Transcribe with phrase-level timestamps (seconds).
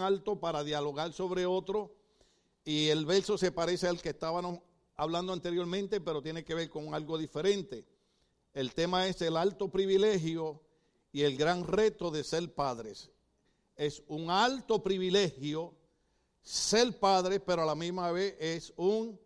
[0.00, 1.94] alto para dialogar sobre otro.
[2.64, 4.60] Y el verso se parece al que estábamos
[4.96, 7.86] hablando anteriormente, pero tiene que ver con algo diferente.
[8.52, 10.62] El tema es el alto privilegio
[11.12, 13.10] y el gran reto de ser padres.
[13.76, 15.74] Es un alto privilegio
[16.42, 19.20] ser padre, pero a la misma vez es un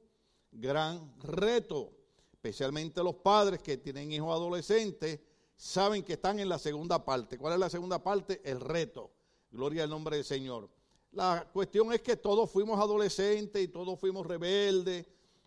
[0.51, 1.93] gran reto.
[2.33, 5.21] Especialmente los padres que tienen hijos adolescentes
[5.57, 7.37] saben que están en la segunda parte.
[7.39, 8.41] ¿Cuál es la segunda parte?
[8.45, 9.11] El reto.
[9.51, 10.71] Gloria al nombre del Señor.
[11.13, 15.07] La cuestión es que todos fuimos adolescentes y todos fuimos rebeldes.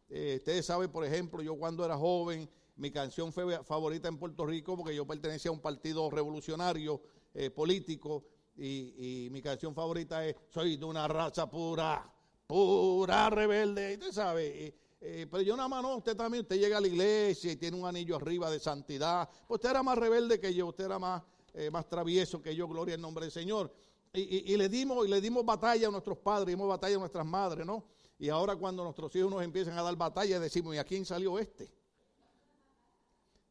[0.10, 4.46] Eh, ustedes saben, por ejemplo, yo cuando era joven, mi canción fue favorita en Puerto
[4.46, 7.02] Rico porque yo pertenecía a un partido revolucionario
[7.34, 8.26] eh, político
[8.58, 12.12] y, mi canción favorita es Soy de una raza pura,
[12.46, 13.94] pura rebelde.
[13.94, 17.56] Usted sabe, eh, pero yo nada más usted también, usted llega a la iglesia y
[17.56, 19.30] tiene un anillo arriba de santidad.
[19.48, 21.24] Pues usted era más rebelde que yo, usted era más,
[21.72, 23.72] más travieso que yo, gloria al nombre del Señor.
[24.16, 27.66] Y, le dimos, y le dimos batalla a nuestros padres, dimos batalla a nuestras madres,
[27.66, 27.84] ¿no?
[28.20, 31.40] Y ahora cuando nuestros hijos nos empiezan a dar batalla, decimos, ¿y a quién salió
[31.40, 31.74] este?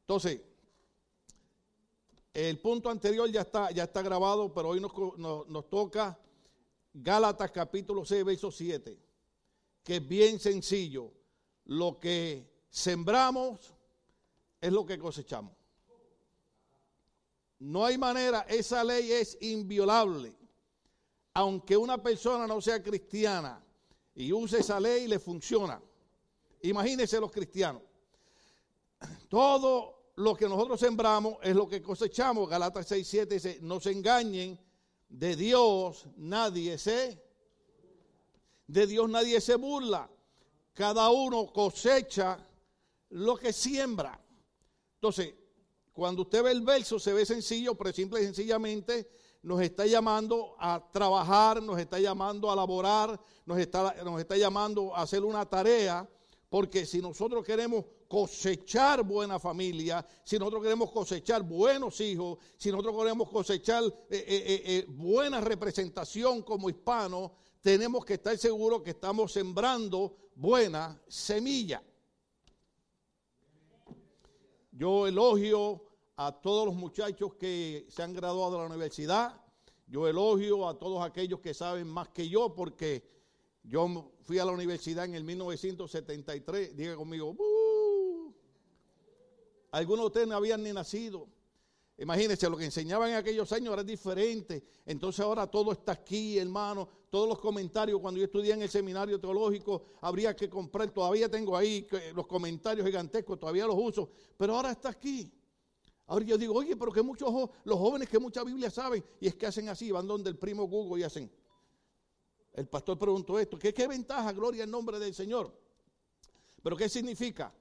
[0.03, 0.41] Entonces,
[2.33, 6.17] el punto anterior ya está, ya está grabado, pero hoy nos, nos toca
[6.95, 8.97] Gálatas capítulo 6, verso 7,
[9.83, 11.13] que es bien sencillo.
[11.65, 13.75] Lo que sembramos
[14.61, 15.57] es lo que cosechamos.
[17.59, 20.42] No hay manera, esa ley es inviolable.
[21.35, 23.65] Aunque una persona no sea cristiana
[24.15, 25.81] y use esa ley, le funciona.
[26.63, 27.83] Imagínense los cristianos.
[29.29, 32.49] Todo lo que nosotros sembramos es lo que cosechamos.
[32.49, 34.59] Galatas 6, 7 dice, no se engañen,
[35.09, 37.23] de Dios nadie se,
[38.67, 40.09] de Dios nadie se burla.
[40.75, 42.39] Cada uno cosecha
[43.11, 44.19] lo que siembra.
[44.95, 45.35] Entonces,
[45.93, 49.11] cuando usted ve el verso se ve sencillo, pero simple y sencillamente
[49.43, 54.95] nos está llamando a trabajar, nos está llamando a laborar, nos está, nos está llamando
[54.95, 56.09] a hacer una tarea,
[56.49, 62.95] porque si nosotros queremos cosechar buena familia, si nosotros queremos cosechar buenos hijos, si nosotros
[62.99, 69.33] queremos cosechar eh, eh, eh, buena representación como hispanos, tenemos que estar seguros que estamos
[69.33, 71.83] sembrando buena semilla.
[74.71, 79.41] Yo elogio a todos los muchachos que se han graduado de la universidad.
[79.87, 83.05] Yo elogio a todos aquellos que saben más que yo porque
[83.63, 86.77] yo fui a la universidad en el 1973.
[86.77, 87.37] Diga conmigo,
[89.71, 91.29] algunos de ustedes no habían ni nacido.
[91.99, 94.65] Imagínense, lo que enseñaban en aquellos años era diferente.
[94.87, 96.89] Entonces ahora todo está aquí, hermano.
[97.11, 100.91] Todos los comentarios, cuando yo estudié en el seminario teológico, habría que comprar.
[100.91, 104.11] Todavía tengo ahí los comentarios gigantescos, todavía los uso.
[104.37, 105.31] Pero ahora está aquí.
[106.13, 107.33] Ahora yo digo, oye, pero que muchos,
[107.65, 110.69] los jóvenes que mucha Biblia saben, y es que hacen así, van donde el primo
[110.69, 111.33] Google y hacen.
[112.53, 115.51] El pastor preguntó esto, ¿qué, qué ventaja, gloria en nombre del Señor?
[116.63, 117.55] Pero ¿qué significa?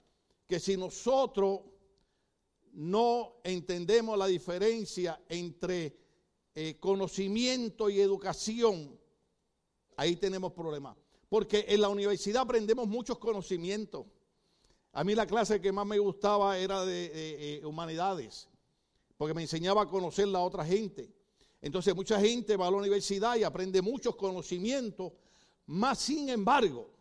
[0.45, 1.61] Que si nosotros
[2.73, 5.97] no entendemos la diferencia entre
[6.53, 8.99] eh, conocimiento y educación,
[9.95, 10.97] ahí tenemos problemas.
[11.29, 14.07] Porque en la universidad aprendemos muchos conocimientos.
[14.93, 18.49] A mí la clase que más me gustaba era de, eh, humanidades,
[19.17, 21.13] porque me enseñaba a conocer la otra gente.
[21.61, 25.13] Entonces mucha gente va a la universidad y aprende muchos conocimientos,
[25.67, 26.91] más sin embargo,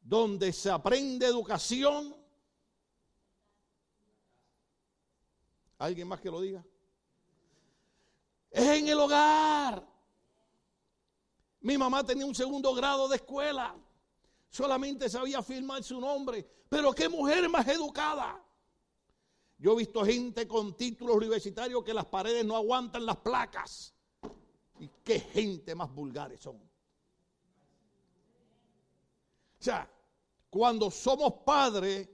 [0.00, 2.14] donde se aprende educación,
[5.78, 6.64] ¿Alguien más que lo diga?
[8.50, 9.86] Es en el hogar.
[11.60, 13.76] Mi mamá tenía un segundo grado de escuela.
[14.50, 16.46] Solamente sabía firmar su nombre.
[16.68, 18.42] Pero qué mujer más educada.
[19.58, 23.94] Yo he visto gente con títulos universitarios que las paredes no aguantan las placas.
[24.78, 26.56] Y qué gente más vulgares son.
[26.56, 26.70] O
[29.58, 29.90] sea,
[30.48, 32.08] cuando somos padres,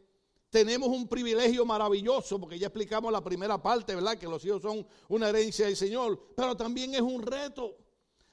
[0.48, 4.16] tenemos un privilegio maravilloso, porque ya explicamos la primera parte, ¿verdad?
[4.16, 7.76] Que los hijos son una herencia del Señor, pero también es un reto,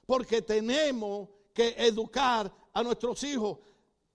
[0.05, 3.57] porque tenemos que educar a nuestros hijos.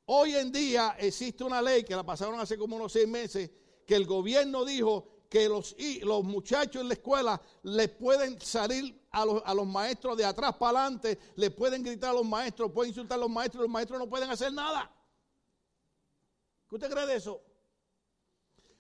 [0.06, 3.50] Hoy en día existe una ley que la pasaron hace como unos seis meses,
[3.84, 9.24] que el gobierno dijo que los, los muchachos en la escuela les pueden salir a
[9.24, 12.90] los, a los maestros de atrás para adelante, le pueden gritar a los maestros, pueden
[12.90, 14.88] insultar a los maestros, los maestros no pueden hacer nada.
[16.68, 17.42] ¿Qué usted cree de eso?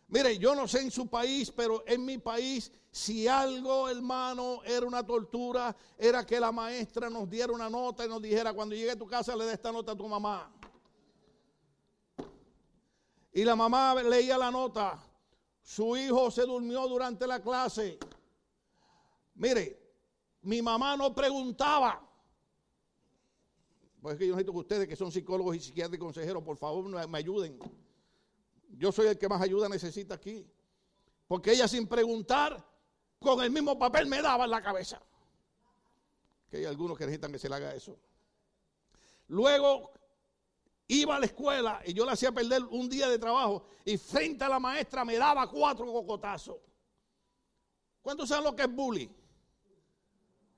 [0.08, 4.86] Mire, yo no sé en su país, pero en mi país, si algo, hermano, era
[4.86, 8.92] una tortura, era que la maestra nos diera una nota y nos dijera, cuando llegue
[8.92, 10.52] a tu casa, le dé esta nota a tu mamá.
[13.36, 14.98] Y la mamá leía la nota.
[15.60, 17.98] Su hijo se durmió durante la clase.
[19.34, 19.78] Mire,
[20.40, 22.02] mi mamá no preguntaba.
[24.00, 26.56] Pues es que yo necesito que ustedes, que son psicólogos y psiquiatras y consejeros, por
[26.56, 27.58] favor, me ayuden.
[28.70, 30.50] Yo soy el que más ayuda necesita aquí.
[31.28, 32.66] Porque ella sin preguntar,
[33.20, 34.98] con el mismo papel me daba en la cabeza.
[36.48, 37.98] Que hay algunos que necesitan que se le haga eso.
[39.28, 39.92] Luego
[40.88, 44.44] iba a la escuela y yo le hacía perder un día de trabajo y frente
[44.44, 46.56] a la maestra me daba cuatro cocotazos.
[48.02, 49.08] ¿Cuántos saben lo que es bullying?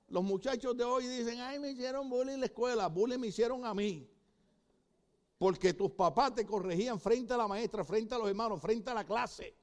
[0.09, 2.87] Los muchachos de hoy dicen, ay, me hicieron bullying en la escuela.
[2.87, 4.07] Bullying me hicieron a mí.
[5.37, 8.93] Porque tus papás te corregían frente a la maestra, frente a los hermanos, frente a
[8.93, 9.55] la clase.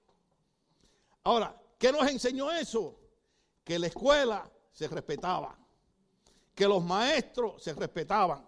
[1.25, 2.99] Ahora, ¿qué nos enseñó eso?
[3.63, 5.59] Que la escuela se respetaba.
[6.55, 8.45] Que los maestros se respetaban.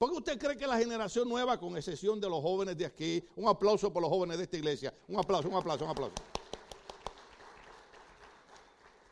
[0.00, 3.22] ¿Por qué usted cree que la generación nueva, con excepción de los jóvenes de aquí,
[3.36, 6.14] un aplauso por los jóvenes de esta iglesia, un aplauso, un aplauso, un aplauso.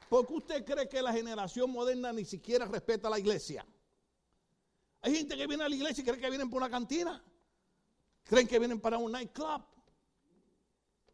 [0.08, 3.67] ¿Por qué usted cree que la generación moderna ni siquiera respeta la iglesia?
[5.02, 7.23] Hay gente que viene a la iglesia y cree que vienen por una cantina.
[8.25, 9.62] Creen que vienen para un nightclub.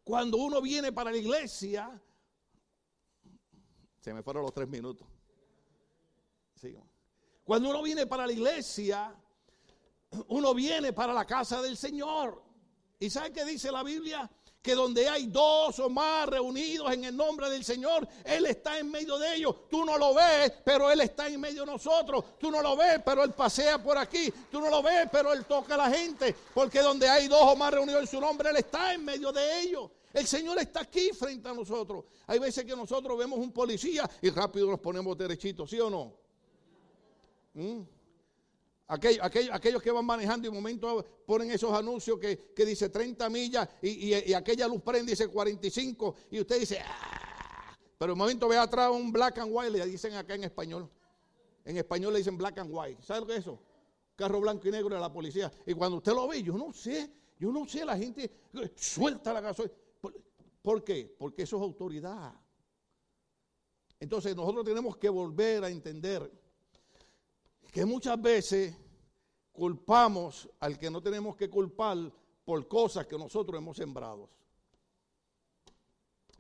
[0.05, 2.01] Cuando uno viene para la iglesia,
[3.99, 5.09] se me fueron los tres minutos.
[7.43, 9.21] Cuando uno viene para la iglesia,
[10.29, 12.43] uno viene para la casa del Señor.
[12.99, 14.31] ¿Y sabe qué dice la Biblia?
[14.65, 18.91] que donde hay dos o más reunidos en el nombre del Señor, Él está en
[18.91, 19.69] medio de ellos.
[19.69, 22.39] Tú no lo ves, pero Él está en medio de nosotros.
[22.39, 24.33] Tú no lo ves, pero Él pasea por aquí.
[24.51, 26.35] Tú no lo ves, pero Él toca a la gente.
[26.55, 29.61] Porque donde hay dos o más reunidos en su nombre, Él está en medio de
[29.61, 29.91] ellos.
[30.15, 32.07] El Señor está aquí frente a nosotros.
[32.27, 36.15] Hay veces que nosotros vemos un policía y rápido nos ponemos derechitos, ¿sí o no?
[37.53, 37.83] ¿Mm?
[38.87, 44.33] Aquellos que van manejando y un momento ponen esos anuncios que, dice 30 millas y,
[44.35, 48.91] aquella luz prende y dice 45 y usted dice, ah", pero un momento ve atrás
[48.91, 50.91] un black and white, le dicen acá en español.
[51.65, 53.03] En español le dicen black and white.
[53.03, 53.59] ¿Sabe lo que es eso?
[54.17, 55.51] Carro blanco y negro de la policía.
[55.67, 58.31] Y cuando usted lo ve, yo no sé, yo no sé, la gente
[58.75, 59.75] suelta la gasolina.
[60.61, 61.15] ¿Por qué?
[61.19, 62.35] Porque eso es autoridad.
[63.99, 66.31] Entonces nosotros tenemos que volver a entender
[67.75, 68.73] que muchas veces
[69.53, 71.99] culpamos al que no tenemos que culpar
[72.45, 74.31] por cosas que nosotros hemos sembrado.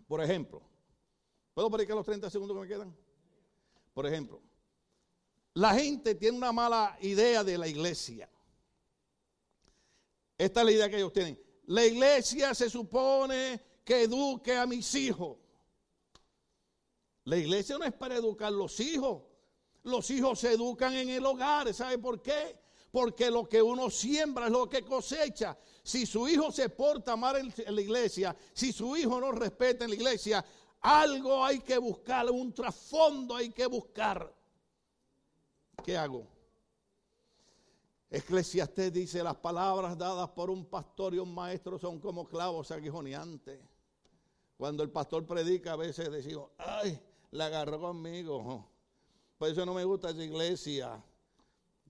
[0.07, 0.63] Por ejemplo,
[1.53, 2.97] ¿puedo predicar los 30 segundos que me quedan?
[3.93, 4.41] Por ejemplo,
[5.55, 8.31] la gente tiene una mala idea de la iglesia.
[10.39, 11.37] Esta es la idea que ellos tienen.
[11.65, 15.37] La iglesia se supone que eduque a mis hijos.
[17.25, 19.34] La iglesia no es para educar los hijos.
[19.85, 21.73] Los hijos se educan en el hogar.
[21.73, 22.59] ¿Sabe por qué?
[22.91, 25.57] Porque lo que uno siembra es lo que cosecha.
[25.83, 29.91] Si su hijo se porta mal en la iglesia, si su hijo no respeta en
[29.91, 30.45] la iglesia,
[30.81, 34.33] algo hay que buscar, un trasfondo hay que buscar.
[35.83, 36.27] ¿Qué hago?
[38.11, 43.61] Eclesiastés dice, las palabras dadas por un pastor y un maestro son como clavos aguijoneantes.
[44.57, 46.99] Cuando el pastor predica a veces decimos, ay,
[47.33, 48.71] la agarró conmigo.
[49.39, 51.05] Por eso no me gusta esa iglesia.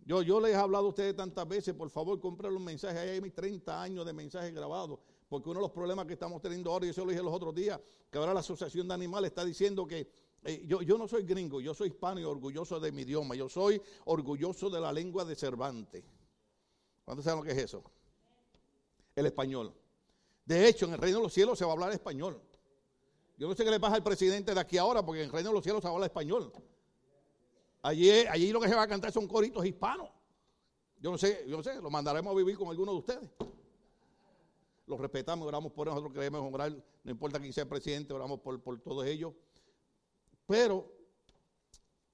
[0.07, 2.99] Yo, yo les he hablado a ustedes tantas veces, por favor, compren los mensajes.
[2.99, 4.99] Hay mis 30 años de mensajes grabados.
[5.29, 7.55] Porque uno de los problemas que estamos teniendo ahora, y eso lo dije los otros
[7.55, 7.81] días,
[8.11, 10.09] que ahora la Asociación de Animales está diciendo que
[10.45, 13.35] eh, yo, yo no soy gringo, yo soy hispano y orgulloso de mi idioma.
[13.35, 16.05] Yo soy orgulloso de la lengua de Cervantes.
[17.05, 17.83] ¿Cuántos saben lo que es eso?
[19.17, 19.73] El español.
[20.45, 22.41] De hecho, en el reino de los cielos se va a hablar español.
[23.39, 25.49] Yo no sé qué le pasa al presidente de aquí ahora, porque en el reino
[25.49, 26.53] de los cielos se va a hablar español.
[27.85, 30.09] Allí, allí lo que se va a cantar son coritos hispanos.
[30.97, 33.31] Yo no sé, yo no sé, lo mandaremos a vivir con alguno de ustedes.
[34.87, 38.59] Los respetamos, oramos por nosotros, queremos orar, no importa quién sea el presidente, oramos por,
[38.63, 39.35] por todos ellos.
[40.47, 40.91] Pero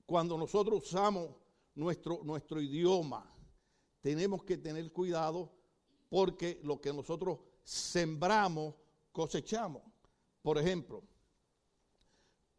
[0.06, 1.36] cuando nosotros usamos
[1.76, 3.24] nuestro, nuestro idioma,
[4.00, 5.52] tenemos que tener cuidado
[6.08, 8.74] porque lo que nosotros sembramos,
[9.12, 9.82] cosechamos.
[10.42, 11.04] Por ejemplo,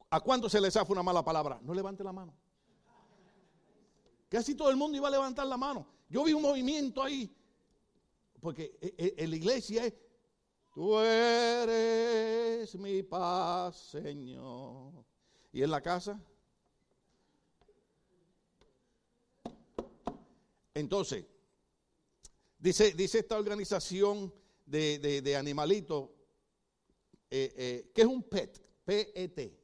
[0.10, 1.60] ¿a cuánto se les hace una mala palabra?
[1.62, 2.34] No levante la mano.
[4.32, 5.86] Casi todo el mundo iba a levantar la mano.
[6.08, 7.36] Yo vi un movimiento ahí.
[8.40, 9.94] Porque e, e, en la iglesia es,
[10.74, 15.04] tú eres mi paz, Señor.
[15.52, 16.18] Y en la casa.
[20.74, 21.26] Entonces,
[22.58, 24.34] dice, dice esta organización
[24.66, 26.10] de, animalitos,
[27.30, 29.60] eh, eh, que es un PET, P-E-T.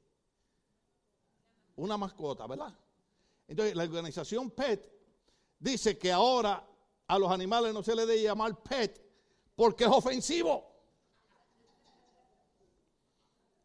[1.78, 2.78] Una mascota, ¿verdad?
[3.48, 4.92] Entonces, la organización PET
[5.60, 6.68] dice que ahora
[7.08, 9.02] a los animales no se les debe llamar PET
[9.56, 10.78] porque es ofensivo.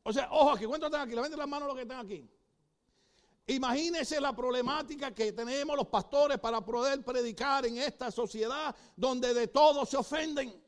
[0.04, 1.14] O sea, ojo aquí, ¿cuántos están aquí?
[1.14, 2.28] Levanten las manos los que están aquí.
[3.46, 9.48] Imagínese la problemática que tenemos los pastores para poder predicar en esta sociedad donde de
[9.48, 10.62] todo se ofenden.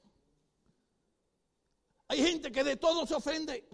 [2.08, 3.68] Hay gente que de todo se ofende.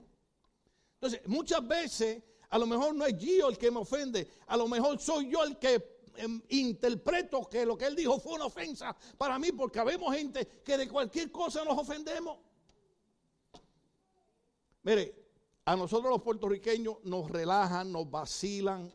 [0.94, 4.66] Entonces, muchas veces, a lo mejor no es Gio el que me ofende, a lo
[4.68, 8.94] mejor soy yo el que em, interpreto que lo que él dijo fue una ofensa
[9.16, 12.38] para mí, porque vemos gente que de cualquier cosa nos ofendemos.
[14.82, 15.14] Mire,
[15.64, 18.92] a nosotros los puertorriqueños nos relajan, nos vacilan,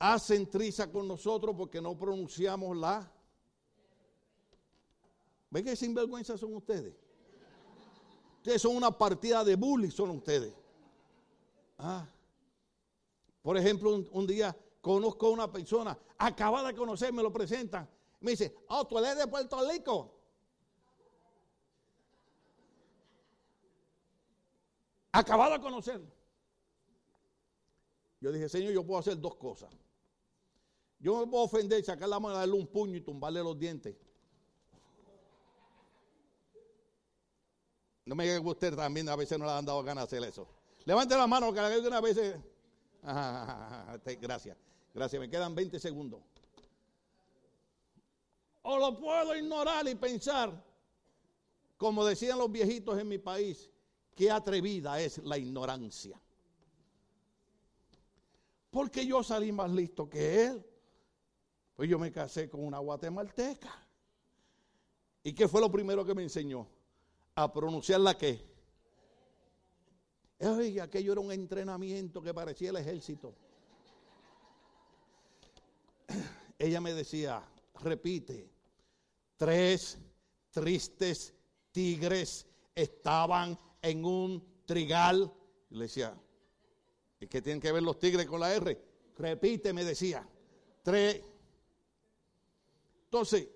[0.00, 3.12] hacen triza con nosotros porque no pronunciamos la.
[5.50, 6.94] ¿Ven qué sinvergüenza son ustedes?
[8.38, 10.52] Ustedes son una partida de bullies, son ustedes.
[11.78, 12.06] Ah.
[13.42, 17.88] Por ejemplo, un, día conozco a una persona, acaba de conocer, me lo presentan.
[18.20, 20.14] Me dice, oh, tú eres de Puerto Rico.
[25.12, 26.00] Acabado de conocer.
[28.20, 29.70] Yo dije, Señor, yo puedo hacer dos cosas.
[30.98, 33.96] Yo me puedo ofender, sacar la mano, darle un puño y tumbarle los dientes.
[38.04, 40.28] No me diga que usted también a veces no le han dado ganas de hacer
[40.28, 40.57] eso.
[40.88, 42.16] Levante la mano, que la una vez.
[44.22, 44.56] gracias,
[44.94, 45.20] gracias.
[45.20, 46.22] Me quedan 20 segundos.
[48.62, 50.64] O lo puedo ignorar y pensar,
[51.76, 53.68] como decían los viejitos en mi país,
[54.14, 56.18] qué atrevida es la ignorancia.
[58.70, 60.66] Porque yo salí más listo que él.
[61.76, 63.86] Pues yo me casé con una guatemalteca.
[65.22, 66.66] ¿Y qué fue lo primero que me enseñó?
[67.34, 68.47] A pronunciar la qué.
[70.40, 73.34] Oiga, aquello era un entrenamiento que parecía el ejército.
[76.58, 77.42] Ella me decía,
[77.80, 78.48] repite,
[79.36, 79.98] tres
[80.50, 81.34] tristes
[81.72, 85.32] tigres estaban en un trigal.
[85.70, 86.16] Y le decía,
[87.20, 88.80] ¿y qué tienen que ver los tigres con la R?
[89.16, 90.26] Repite, me decía.
[90.82, 91.20] Tres.
[93.04, 93.48] Entonces,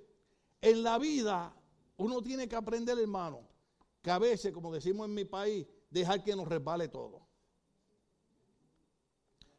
[0.61, 1.55] en la vida
[1.99, 3.41] uno tiene que aprender, hermano,
[4.03, 7.21] que a veces, como decimos en mi país, dejar que nos resbale todo.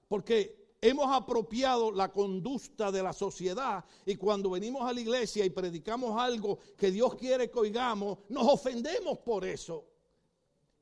[0.07, 5.49] Porque hemos apropiado la conducta de la sociedad y cuando venimos a la iglesia y
[5.49, 9.85] predicamos algo que Dios quiere que oigamos, nos ofendemos por eso.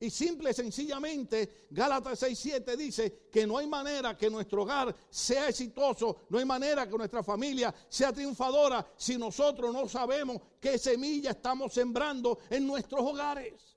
[0.00, 5.48] Y simple y sencillamente, Gálatas 6:7 dice que no hay manera que nuestro hogar sea
[5.48, 11.30] exitoso, no hay manera que nuestra familia sea triunfadora si nosotros no sabemos qué semilla
[11.30, 13.71] estamos sembrando en nuestros hogares.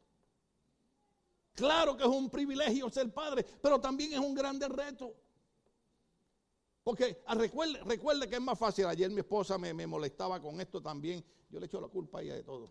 [1.56, 5.16] Claro que es un privilegio ser padre, pero también es un grande reto.
[6.84, 8.86] Porque ah, recuerde, recuerde que es más fácil.
[8.86, 11.24] Ayer mi esposa me, me molestaba con esto también.
[11.50, 12.70] Yo le echo la culpa a ella de todo.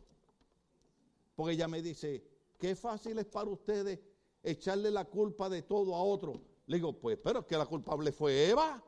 [1.34, 2.22] Porque ella me dice,
[2.58, 3.98] qué fácil es para ustedes
[4.42, 6.42] echarle la culpa de todo a otro.
[6.66, 8.82] Le digo, pues, pero es que la culpable fue Eva.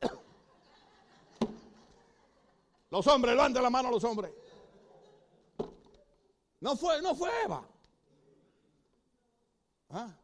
[2.90, 4.32] Los hombres, levanten la mano a los hombres.
[6.60, 7.68] No fue, no fue Eva.
[9.90, 10.14] ¿Ah?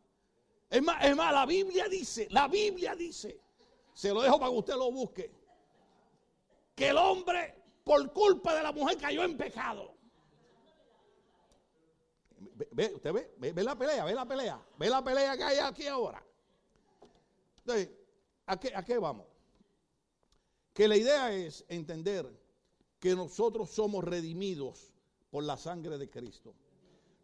[0.69, 3.41] Es, más, es más, la Biblia dice, la Biblia dice,
[3.93, 5.33] se lo dejo para que usted lo busque,
[6.75, 9.95] que el hombre por culpa de la mujer cayó en pecado.
[12.73, 15.87] Ve, usted ve, ve, la pelea, ve la pelea, ve la pelea que hay aquí
[15.87, 16.25] ahora.
[17.59, 17.91] Entonces,
[18.47, 19.27] ¿a qué, ¿a qué vamos?
[20.73, 22.29] Que la idea es entender
[22.99, 24.94] que nosotros somos redimidos
[25.35, 26.55] por la sangre de Cristo.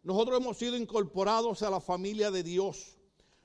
[0.03, 2.97] Nosotros hemos sido incorporados a la familia de Dios.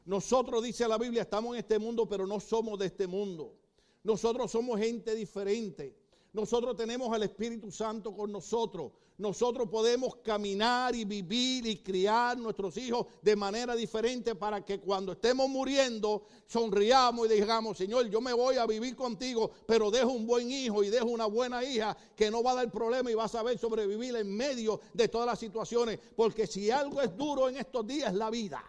[0.05, 3.55] Nosotros, dice la Biblia, estamos en este mundo, pero no somos de este mundo.
[4.03, 5.97] Nosotros somos gente diferente.
[6.37, 8.93] Nosotros tenemos al Espíritu Santo con nosotros.
[9.17, 15.13] Nosotros podemos caminar y vivir y criar nuestros hijos de manera diferente para que cuando
[15.13, 20.27] estemos muriendo sonriamos y digamos, Señor, yo me voy a vivir contigo, pero dejo un
[20.27, 23.25] buen hijo y dejo una buena hija que no va a dar problema y va
[23.25, 25.99] a saber sobrevivir en medio de todas las situaciones.
[26.15, 28.63] Porque si algo es duro en estos días es la vida.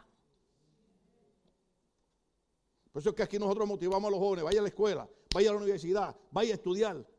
[2.94, 5.50] Por eso es que aquí nosotros motivamos a los jóvenes, vaya a la escuela, vaya
[5.50, 7.17] a la universidad, vaya a estudiar.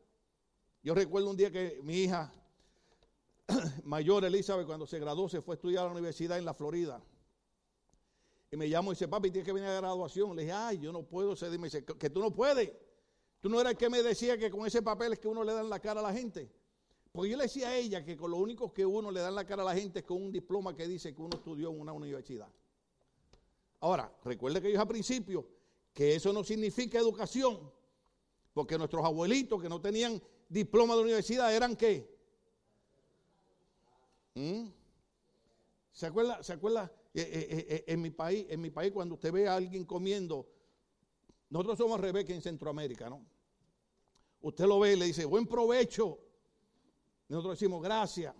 [0.81, 2.31] Yo recuerdo un día que mi hija
[3.83, 7.01] mayor, Elizabeth, cuando se graduó, se fue a estudiar a la universidad en la Florida.
[8.51, 10.35] Y me llamó y dice, papi, tienes que venir a graduación.
[10.35, 11.35] Le dije, ay, yo no puedo.
[11.35, 12.71] Se dice, que tú no puedes.
[13.39, 15.53] Tú no eras el que me decía que con ese papel es que uno le
[15.53, 16.51] da en la cara a la gente.
[17.11, 19.35] Porque yo le decía a ella que con lo único que uno le da en
[19.35, 21.79] la cara a la gente es con un diploma que dice que uno estudió en
[21.79, 22.49] una universidad.
[23.79, 25.45] Ahora, recuerde que yo al principio
[25.93, 27.71] que eso no significa educación.
[28.53, 32.09] Porque nuestros abuelitos que no tenían diploma de universidad eran qué?
[34.33, 34.67] ¿Mm?
[35.91, 39.31] ¿Se acuerda, ¿Se acuerda eh, eh, eh, en mi país, en mi país cuando usted
[39.31, 40.47] ve a alguien comiendo,
[41.49, 43.25] nosotros somos que en Centroamérica, ¿no?
[44.41, 46.19] Usted lo ve y le dice, buen provecho.
[47.27, 48.33] Nosotros decimos, gracias.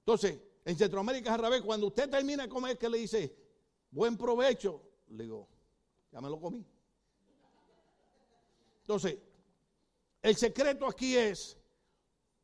[0.00, 1.62] Entonces, en Centroamérica es al revés.
[1.62, 3.34] Cuando usted termina de comer, que le dice,
[3.90, 5.48] buen provecho, le digo,
[6.12, 6.66] ya me lo comí.
[8.80, 9.16] Entonces,
[10.24, 11.58] el secreto aquí es,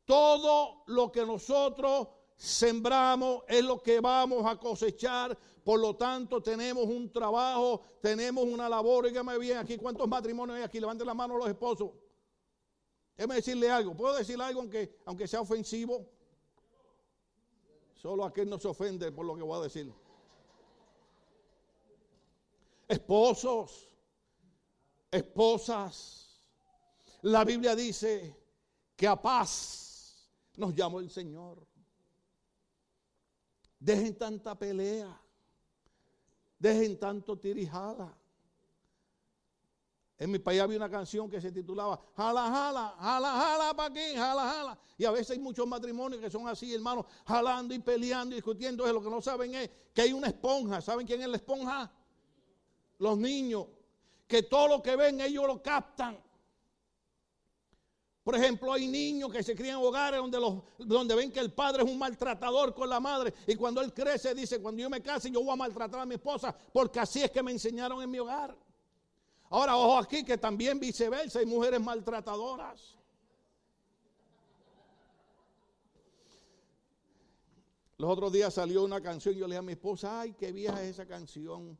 [0.04, 5.36] todo lo que nosotros sembramos es lo que vamos a cosechar.
[5.64, 9.06] Por lo tanto, tenemos un trabajo, tenemos una labor.
[9.06, 10.78] Dígame bien aquí, ¿cuántos matrimonios hay aquí?
[10.78, 11.92] Levanten la mano los esposos.
[13.16, 13.96] Déjeme decirle algo.
[13.96, 16.06] ¿Puedo decir algo aunque, aunque sea ofensivo?
[17.94, 19.90] Solo aquel no se ofende por lo que voy a decir.
[22.88, 23.88] Esposos,
[25.10, 26.29] esposas.
[27.22, 28.36] La Biblia dice
[28.96, 31.66] que a paz nos llamó el Señor.
[33.78, 35.20] Dejen tanta pelea.
[36.58, 38.14] Dejen tanto tirijada.
[40.18, 44.14] En mi país había una canción que se titulaba Jala, jala, jala, jala para aquí,
[44.14, 44.78] jala, jala.
[44.98, 48.86] Y a veces hay muchos matrimonios que son así, hermanos, jalando y peleando y discutiendo.
[48.92, 50.82] Lo que no saben es que hay una esponja.
[50.82, 51.90] ¿Saben quién es la esponja?
[52.98, 53.66] Los niños.
[54.26, 56.22] Que todo lo que ven ellos lo captan.
[58.30, 61.82] Por ejemplo, hay niños que se crían en hogares donde, donde ven que el padre
[61.82, 65.32] es un maltratador con la madre y cuando él crece dice, cuando yo me case
[65.32, 68.20] yo voy a maltratar a mi esposa porque así es que me enseñaron en mi
[68.20, 68.56] hogar.
[69.48, 72.96] Ahora, ojo aquí que también viceversa hay mujeres maltratadoras.
[77.98, 80.80] Los otros días salió una canción yo le dije a mi esposa, ay, qué vieja
[80.84, 81.76] es esa canción.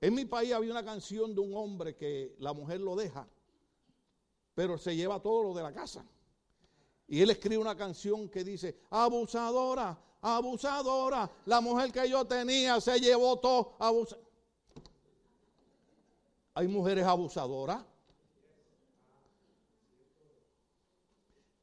[0.00, 3.26] En mi país había una canción de un hombre que la mujer lo deja
[4.54, 6.04] pero se lleva todo lo de la casa.
[7.08, 13.00] Y él escribe una canción que dice, abusadora, abusadora, la mujer que yo tenía se
[13.00, 13.76] llevó todo.
[16.54, 17.84] Hay mujeres abusadoras.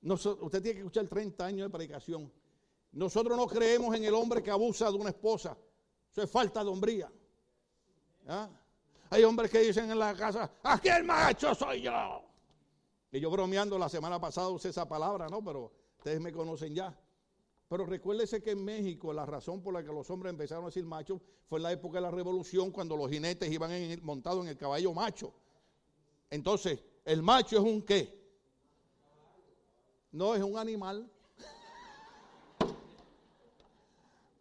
[0.01, 2.31] usted tiene que escuchar 30 años de predicación.
[2.93, 5.57] Nosotros no creemos en el hombre que abusa de una esposa.
[6.11, 7.11] Eso es falta de hombría.
[8.27, 8.49] ¿Ah?
[9.09, 12.26] Hay hombres que dicen en la casa, aquí el macho soy yo.
[13.11, 15.43] Y yo bromeando la semana pasada usé esa palabra, ¿no?
[15.43, 16.97] Pero ustedes me conocen ya.
[17.69, 20.85] Pero recuérdese que en México la razón por la que los hombres empezaron a decir
[20.85, 23.71] macho fue en la época de la revolución cuando los jinetes iban
[24.03, 25.33] montados en el caballo macho.
[26.29, 28.17] Entonces, el macho es un qué?
[30.11, 31.09] No es un animal.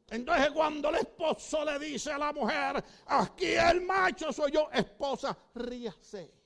[0.09, 5.37] Entonces cuando el esposo le dice a la mujer, aquí el macho soy yo, esposa,
[5.55, 6.46] ríase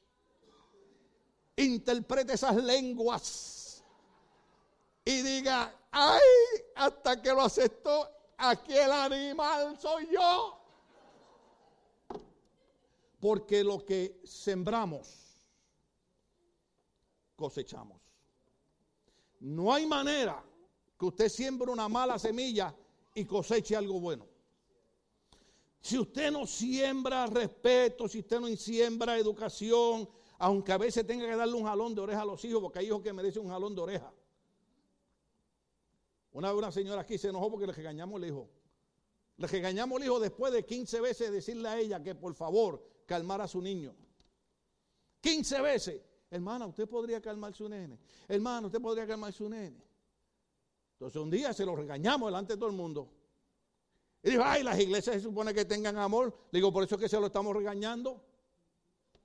[1.64, 3.82] interprete esas lenguas
[5.04, 6.20] y diga, ay,
[6.74, 10.56] hasta que lo aceptó, aquí el animal soy yo.
[13.18, 15.36] Porque lo que sembramos,
[17.36, 18.00] cosechamos.
[19.40, 20.42] No hay manera
[20.98, 22.74] que usted siembre una mala semilla
[23.14, 24.26] y coseche algo bueno.
[25.80, 30.08] Si usted no siembra respeto, si usted no siembra educación,
[30.40, 32.86] aunque a veces tenga que darle un jalón de oreja a los hijos, porque hay
[32.86, 34.10] hijos que merecen un jalón de oreja.
[36.32, 38.48] Una vez una señora aquí se enojó porque le regañamos al hijo.
[39.36, 43.44] Le regañamos al hijo después de 15 veces decirle a ella que por favor calmara
[43.44, 43.94] a su niño.
[45.20, 46.02] 15 veces.
[46.30, 47.98] Hermana, usted podría calmar su nene.
[48.26, 49.84] Hermano, usted podría calmar su nene.
[50.92, 53.12] Entonces un día se lo regañamos delante de todo el mundo.
[54.22, 56.34] Y dijo, ay, las iglesias se supone que tengan amor.
[56.50, 58.29] Le digo, por eso es que se lo estamos regañando.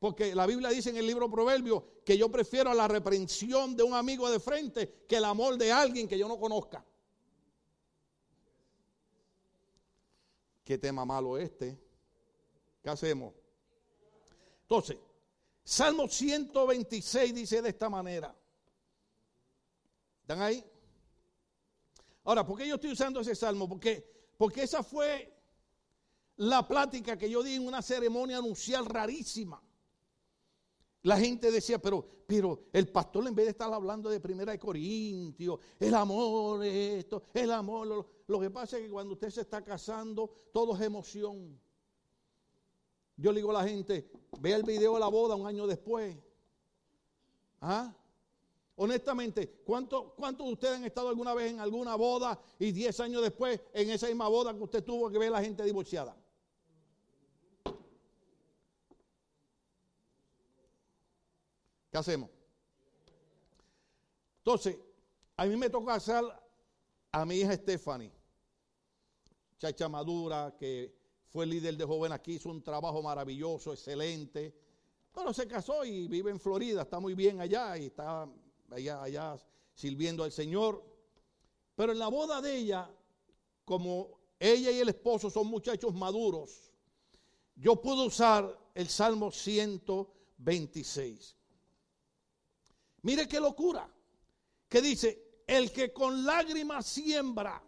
[0.05, 3.95] Porque la Biblia dice en el libro Proverbio que yo prefiero la reprensión de un
[3.95, 6.85] amigo de frente que el amor de alguien que yo no conozca.
[10.63, 11.75] Qué tema malo este.
[12.83, 13.33] ¿Qué hacemos?
[14.61, 14.99] Entonces,
[15.63, 18.35] Salmo 126 dice de esta manera.
[20.21, 20.63] ¿Están ahí?
[22.25, 23.67] Ahora, ¿por qué yo estoy usando ese salmo?
[23.67, 25.35] Porque, porque esa fue
[26.35, 29.63] la plática que yo di en una ceremonia anuncial rarísima.
[31.05, 34.57] La gente decía, pero, pero el pastor en vez de estar hablando de Primera de
[34.57, 39.63] Corintios, el amor, esto, el amor, lo, que pasa es que cuando usted se está
[39.63, 41.59] casando, todo es emoción.
[43.17, 46.17] Yo le digo a la gente, vea el video de la boda un año después.
[47.61, 47.95] ¿Ah?
[48.75, 53.21] Honestamente, ¿cuántos cuánto de ustedes han estado alguna vez en alguna boda y diez años
[53.21, 56.17] después en esa misma boda que usted tuvo que ver a la gente divorciada?
[61.95, 62.29] ¿Qué hacemos?
[64.39, 64.77] Entonces,
[65.37, 66.25] a mí me toca hacer
[67.09, 68.11] a mi hija Stephanie.
[69.57, 70.93] chacha madura, que
[71.29, 74.53] fue líder de joven aquí, hizo un trabajo maravilloso, excelente.
[75.13, 78.27] Pero se casó y vive en Florida, está muy bien allá y está
[78.71, 79.37] allá, allá
[79.73, 80.83] sirviendo al Señor.
[81.75, 82.93] Pero en la boda de ella,
[83.63, 86.73] como ella y el esposo son muchachos maduros,
[87.55, 91.34] yo pude usar el Salmo 126.
[93.05, 93.87] Mire qué locura.
[94.67, 97.61] Que dice, el que con lágrimas siembra,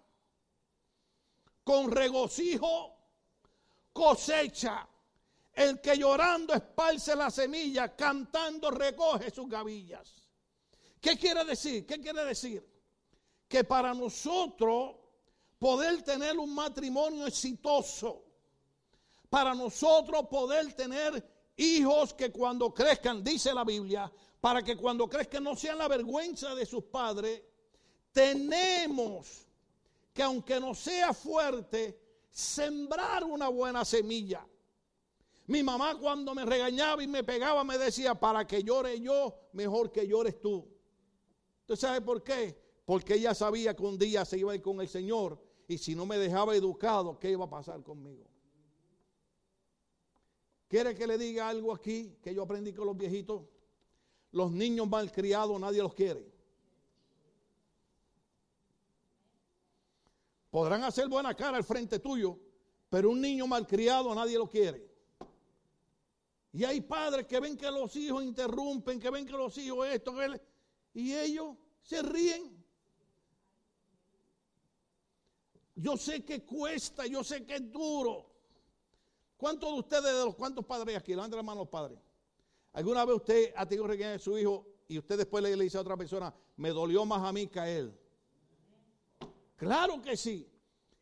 [1.64, 2.96] con regocijo
[3.94, 4.88] cosecha.
[5.54, 10.28] El que llorando esparce la semilla, cantando recoge sus gavillas.
[11.00, 11.86] ¿Qué quiere decir?
[11.86, 12.68] ¿Qué quiere decir?
[13.48, 14.96] Que para nosotros
[15.60, 18.24] poder tener un matrimonio exitoso,
[19.30, 25.44] para nosotros poder tener hijos que cuando crezcan, dice la Biblia, para que cuando crezcan
[25.44, 27.42] no sean la vergüenza de sus padres,
[28.12, 29.48] tenemos
[30.14, 32.00] que aunque no sea fuerte,
[32.32, 34.46] sembrar una buena semilla.
[35.46, 39.92] Mi mamá cuando me regañaba y me pegaba me decía, para que llore yo, mejor
[39.92, 40.68] que llores tú.
[41.62, 42.60] ¿Usted sabe por qué?
[42.86, 45.96] Porque ella sabía que un día se iba a ir con el Señor y si
[45.96, 48.26] no me dejaba educado, ¿qué iba a pasar conmigo?
[50.68, 53.44] ¿Quiere que le diga algo aquí que yo aprendí con los viejitos?
[54.38, 56.32] Los niños malcriados nadie los quiere.
[60.52, 62.38] Podrán hacer buena cara al frente tuyo,
[62.88, 64.88] pero un niño malcriado nadie lo quiere.
[66.54, 70.14] Y hay padres que ven que los hijos interrumpen, que ven que los hijos esto,
[70.94, 72.64] y ellos se ríen.
[75.74, 78.30] Yo sé que cuesta, yo sé que es duro.
[79.36, 81.98] ¿Cuántos de ustedes, de los cuantos padres aquí, levanten la mano los padres?
[82.78, 85.82] ¿Alguna vez usted ha tenido que a su hijo y usted después le dice a
[85.82, 87.92] otra persona, me dolió más a mí que a él?
[89.56, 90.48] Claro que sí.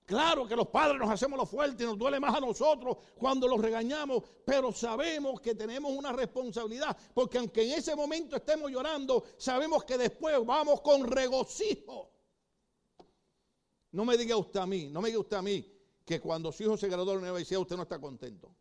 [0.06, 3.46] Claro que los padres nos hacemos lo fuerte y nos duele más a nosotros cuando
[3.46, 9.26] los regañamos, pero sabemos que tenemos una responsabilidad, porque aunque en ese momento estemos llorando,
[9.36, 12.10] sabemos que después vamos con regocijo.
[13.92, 15.70] No me diga usted a mí, no me diga usted a mí
[16.06, 18.56] que cuando su hijo se graduó de la universidad usted no está contento.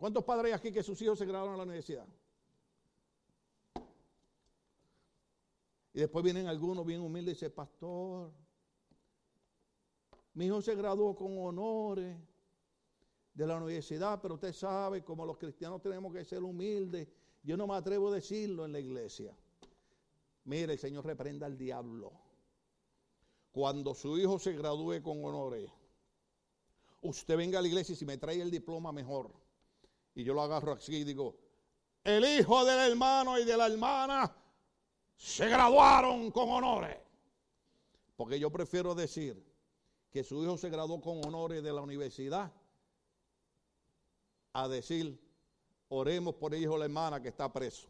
[0.00, 2.06] ¿Cuántos padres hay aquí que sus hijos se graduaron de la universidad?
[5.92, 8.32] Y después vienen algunos bien humildes y dicen, pastor,
[10.32, 12.16] mi hijo se graduó con honores
[13.34, 17.06] de la universidad, pero usted sabe, como los cristianos tenemos que ser humildes,
[17.42, 19.36] yo no me atrevo a decirlo en la iglesia.
[20.44, 22.10] Mire, el Señor reprenda al diablo.
[23.52, 25.70] Cuando su hijo se gradúe con honores,
[27.02, 29.49] usted venga a la iglesia y si me trae el diploma mejor.
[30.14, 31.36] Y yo lo agarro así y digo,
[32.04, 34.34] el hijo del hermano y de la hermana
[35.16, 36.96] se graduaron con honores.
[38.16, 39.50] Porque yo prefiero decir,
[40.10, 42.52] que su hijo se graduó con honores de la universidad
[44.52, 45.18] a decir,
[45.88, 47.88] oremos por el hijo de la hermana que está preso.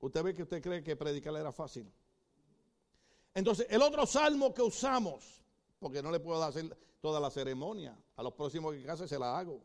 [0.00, 1.92] Usted ve que usted cree que predicar era fácil.
[3.34, 5.42] Entonces, el otro salmo que usamos,
[5.78, 9.38] porque no le puedo hacer toda la ceremonia, a los próximos que case se la
[9.38, 9.62] hago,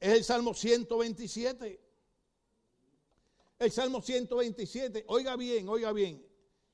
[0.00, 1.80] es el salmo 127.
[3.58, 6.26] El salmo 127, oiga bien, oiga bien,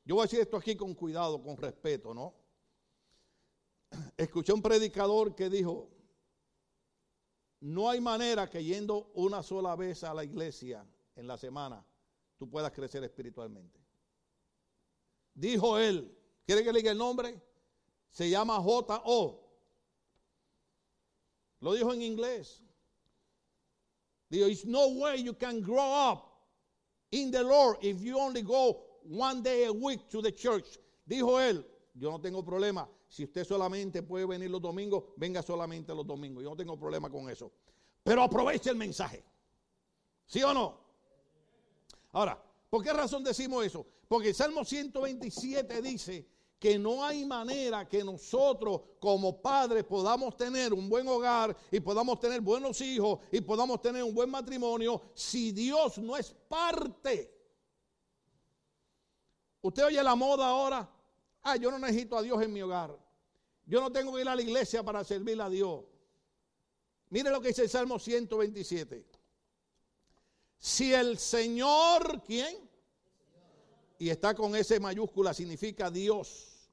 [0.07, 2.35] yo voy a decir esto aquí con cuidado, con respeto, ¿no?
[4.17, 5.91] Escuché un predicador que dijo,
[7.61, 11.85] no hay manera que yendo una sola vez a la iglesia en la semana,
[12.39, 13.79] tú puedas crecer espiritualmente.
[15.35, 17.43] Dijo él, ¿quiere que le diga el nombre?
[18.11, 19.41] Se llama J.O.
[21.61, 22.63] Lo dijo en inglés.
[24.31, 26.29] Dijo, it's no way you can grow up
[27.11, 30.79] in the Lord if you only go one day a week to the church.
[31.09, 32.89] Dijo él, yo no tengo problema.
[33.09, 36.43] Si usted solamente puede venir los domingos, venga solamente los domingos.
[36.45, 37.51] Yo no tengo problema con eso.
[38.05, 39.25] Pero aproveche el mensaje.
[40.27, 40.79] ¿Sí o no?
[42.13, 43.87] Ahora, ¿por qué razón decimos eso?
[44.07, 46.27] Porque el Salmo 127 dice
[46.59, 52.19] que no hay manera que nosotros como padres podamos tener un buen hogar y podamos
[52.19, 57.39] tener buenos hijos y podamos tener un buen matrimonio si Dios no es parte
[59.61, 60.89] Usted oye la moda ahora.
[61.43, 62.97] Ah, yo no necesito a Dios en mi hogar.
[63.67, 65.85] Yo no tengo que ir a la iglesia para servir a Dios.
[67.11, 69.05] Mire lo que dice el Salmo 127.
[70.59, 72.68] Si el Señor, ¿quién?
[73.99, 76.71] Y está con ese mayúscula, significa Dios.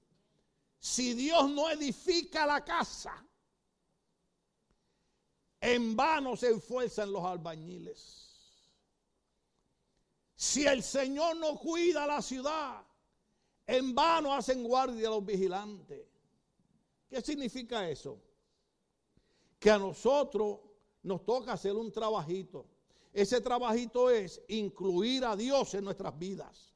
[0.80, 3.26] Si Dios no edifica la casa,
[5.60, 8.26] en vano se esfuerzan los albañiles.
[10.36, 12.86] Si el Señor no cuida la ciudad,
[13.68, 16.06] En vano hacen guardia los vigilantes.
[17.10, 18.22] ¿Qué significa eso?
[19.58, 20.60] Que a nosotros
[21.02, 22.68] nos toca hacer un trabajito.
[23.12, 26.75] Ese trabajito es incluir a Dios en nuestras vidas.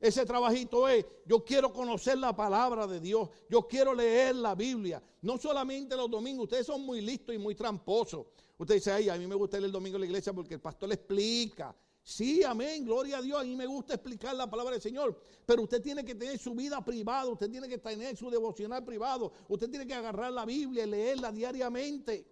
[0.00, 5.02] Ese trabajito es, yo quiero conocer la palabra de Dios, yo quiero leer la Biblia.
[5.22, 8.26] No solamente los domingos, ustedes son muy listos y muy tramposos.
[8.58, 10.60] Usted dice, ay, a mí me gusta ir el domingo a la iglesia porque el
[10.60, 11.74] pastor le explica.
[12.02, 13.40] Sí, amén, gloria a Dios.
[13.40, 15.18] A mí me gusta explicar la palabra del Señor.
[15.44, 19.32] Pero usted tiene que tener su vida privada, usted tiene que tener su devocional privado,
[19.48, 22.24] usted tiene que agarrar la Biblia y leerla diariamente.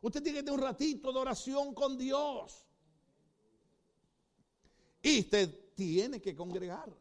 [0.00, 2.64] Usted tiene que tener un ratito de oración con Dios.
[5.00, 6.92] Y usted tiene que congregar.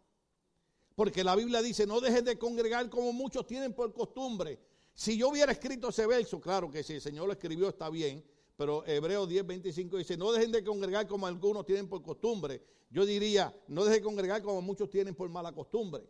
[0.95, 4.59] Porque la Biblia dice, no dejes de congregar como muchos tienen por costumbre.
[4.93, 8.23] Si yo hubiera escrito ese verso, claro que si el Señor lo escribió está bien,
[8.57, 12.61] pero Hebreo 10, 25 dice, no dejen de congregar como algunos tienen por costumbre.
[12.89, 16.07] Yo diría, no dejen de congregar como muchos tienen por mala costumbre.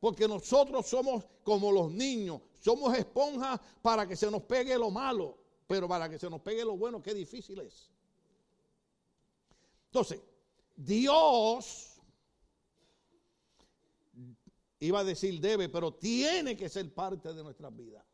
[0.00, 5.38] Porque nosotros somos como los niños, somos esponjas para que se nos pegue lo malo,
[5.66, 7.90] pero para que se nos pegue lo bueno, qué difícil es.
[9.86, 10.20] Entonces,
[10.78, 12.00] Dios,
[14.78, 18.04] iba a decir debe, pero tiene que ser parte de nuestras vidas.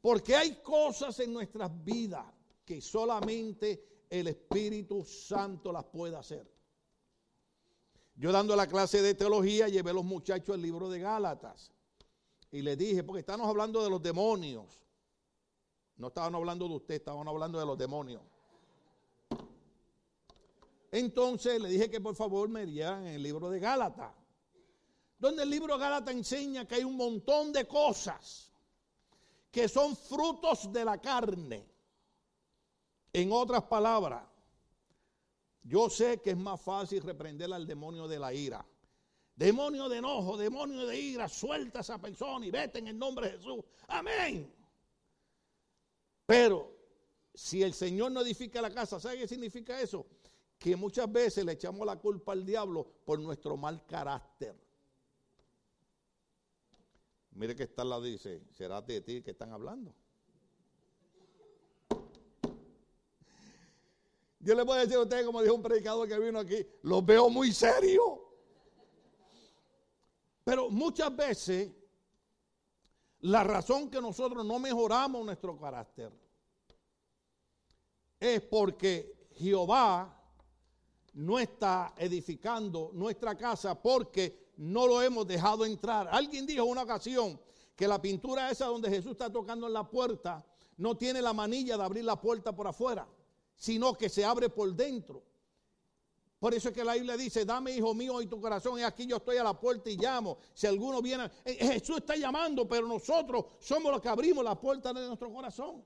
[0.00, 2.24] Porque hay cosas en nuestras vidas
[2.64, 6.50] que solamente el Espíritu Santo las puede hacer.
[8.14, 11.70] Yo dando la clase de teología llevé a los muchachos el libro de Gálatas
[12.50, 14.86] y les dije, porque estamos hablando de los demonios.
[15.96, 18.22] No estaban hablando de usted, estaban hablando de los demonios.
[20.92, 24.12] Entonces le dije que por favor me dieran el libro de Gálatas,
[25.18, 28.52] donde el libro de Gálatas enseña que hay un montón de cosas
[29.50, 31.66] que son frutos de la carne.
[33.10, 34.22] En otras palabras,
[35.62, 38.64] yo sé que es más fácil reprender al demonio de la ira.
[39.34, 43.30] Demonio de enojo, demonio de ira, suelta a esa persona y vete en el nombre
[43.30, 43.64] de Jesús.
[43.88, 44.54] Amén.
[46.26, 46.70] Pero
[47.32, 50.06] si el Señor no edifica la casa, ¿sabe qué significa eso?
[50.62, 54.54] Que muchas veces le echamos la culpa al diablo por nuestro mal carácter.
[57.32, 59.92] Mire que está la dice, será de ti que están hablando.
[64.38, 67.04] Yo le voy a decir a ustedes, como dijo un predicador que vino aquí, los
[67.04, 68.20] veo muy serios.
[70.44, 71.72] Pero muchas veces
[73.18, 76.12] la razón que nosotros no mejoramos nuestro carácter
[78.20, 80.21] es porque Jehová
[81.14, 86.08] no está edificando nuestra casa porque no lo hemos dejado entrar.
[86.10, 87.40] Alguien dijo una ocasión
[87.76, 90.44] que la pintura esa donde Jesús está tocando en la puerta
[90.76, 93.06] no tiene la manilla de abrir la puerta por afuera,
[93.54, 95.22] sino que se abre por dentro.
[96.38, 99.06] Por eso es que la Biblia dice, dame hijo mío y tu corazón, y aquí
[99.06, 100.38] yo estoy a la puerta y llamo.
[100.52, 104.92] Si alguno viene, eh, Jesús está llamando, pero nosotros somos los que abrimos la puerta
[104.92, 105.84] de nuestro corazón.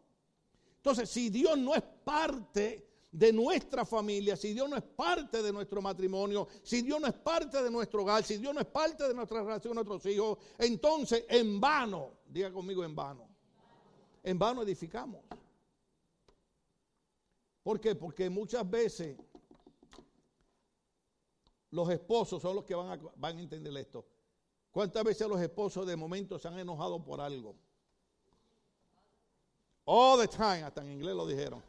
[0.79, 5.51] Entonces, si Dios no es parte de nuestra familia, si Dios no es parte de
[5.51, 9.09] nuestro matrimonio, si Dios no es parte de nuestro hogar, si Dios no es parte
[9.09, 13.27] de nuestra relación con nuestros hijos, entonces en vano, diga conmigo en vano,
[14.23, 15.23] en vano edificamos.
[17.63, 17.95] ¿Por qué?
[17.95, 19.17] Porque muchas veces
[21.71, 24.07] los esposos son los que van a, van a entender esto.
[24.71, 27.57] ¿Cuántas veces los esposos de momento se han enojado por algo?
[29.87, 31.63] All the time, hasta en inglés lo dijeron.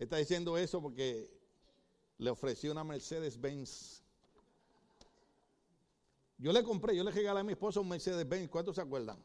[0.00, 1.30] Está diciendo eso porque
[2.16, 4.02] le ofreció una Mercedes-Benz.
[6.38, 8.48] Yo le compré, yo le regalé a mi esposa un Mercedes-Benz.
[8.48, 9.22] ¿Cuántos se acuerdan?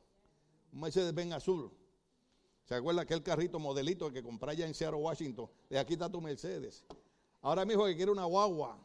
[0.73, 1.71] Un Mercedes-Benz azul.
[2.65, 5.49] ¿Se acuerda aquel carrito modelito que compré allá en Seattle, Washington?
[5.69, 6.83] De aquí está tu Mercedes.
[7.41, 8.77] Ahora me dijo que quiere una guagua.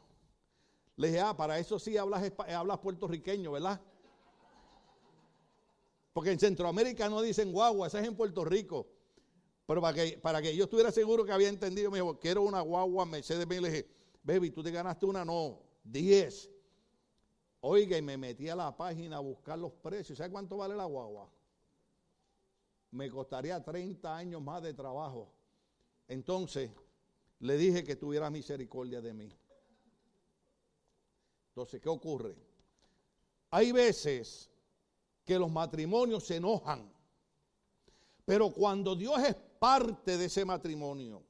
[0.94, 3.81] Le dije, ah, para eso sí hablas, hablas puertorriqueño, ¿verdad?
[6.12, 8.87] Porque en Centroamérica no dicen guagua, esa es en Puerto Rico.
[9.70, 12.61] Pero para que, para que yo estuviera seguro que había entendido, me dijo, quiero una
[12.61, 13.62] guagua Mercedes Benz.
[13.62, 13.88] Le dije,
[14.20, 16.50] baby, tú te ganaste una, no, 10.
[17.61, 20.18] Oiga, y me metí a la página a buscar los precios.
[20.18, 21.30] ¿Sabe cuánto vale la guagua?
[22.90, 25.33] Me costaría 30 años más de trabajo.
[26.09, 26.72] Entonces,
[27.38, 29.33] le dije que tuviera misericordia de mí.
[31.50, 32.37] Entonces, ¿qué ocurre?
[33.52, 34.50] Hay veces
[35.24, 36.92] que los matrimonios se enojan.
[38.24, 41.23] Pero cuando Dios es parte de ese matrimonio,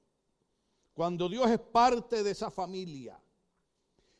[0.94, 3.20] cuando Dios es parte de esa familia,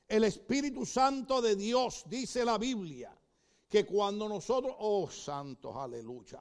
[0.09, 3.16] el Espíritu Santo de Dios, dice la Biblia,
[3.68, 6.40] que cuando nosotros, oh santos, aleluya,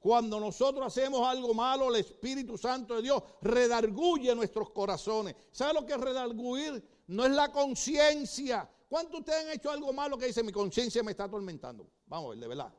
[0.00, 5.36] Cuando nosotros hacemos algo malo, el Espíritu Santo de Dios redarguye nuestros corazones.
[5.52, 6.82] ¿Sabe lo que es redarguir?
[7.06, 8.68] No es la conciencia.
[8.88, 11.86] ¿Cuántos de ustedes han hecho algo malo que dice mi conciencia me está atormentando?
[12.06, 12.74] Vamos a ver, de verdad.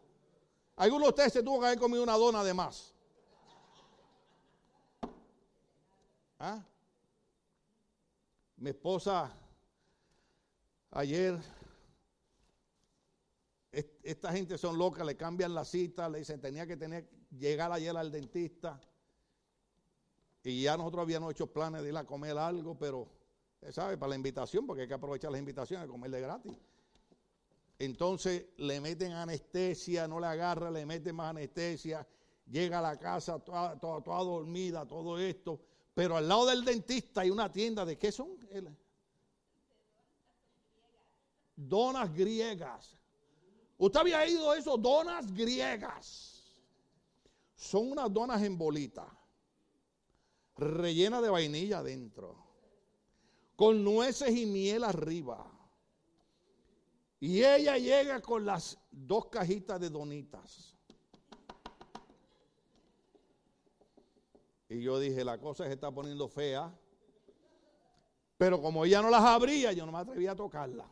[0.75, 2.92] Algunos de ustedes se tuvo que haber comido una dona de más.
[6.45, 6.61] ¿Ah?
[8.57, 9.31] Mi esposa
[10.91, 11.39] ayer
[13.71, 17.95] esta gente son locas, le cambian la cita, le dicen tenía que tener, llegar ayer
[17.95, 18.77] al dentista.
[20.43, 23.07] Y ya nosotros habíamos hecho planes de ir a comer algo, pero,
[23.69, 23.97] ¿sabe?
[23.97, 26.59] Para la invitación, porque hay que aprovechar las invitaciones, comerle gratis.
[27.79, 32.05] Entonces le meten anestesia, no le agarra, le meten más anestesia,
[32.45, 33.75] llega a la casa toda,
[34.25, 35.61] dormida, todo esto.
[35.93, 38.37] Pero al lado del dentista hay una tienda de qué son?
[41.55, 42.97] Donas griegas.
[43.77, 46.43] Usted había ido eso, donas griegas.
[47.55, 49.07] Son unas donas en bolita,
[50.57, 52.43] rellena de vainilla adentro,
[53.55, 55.49] con nueces y miel arriba.
[57.19, 60.72] Y ella llega con las dos cajitas de donitas.
[64.73, 66.73] Y yo dije, la cosa se está poniendo fea.
[68.37, 70.89] Pero como ella no las abría, yo no me atrevía a tocarla.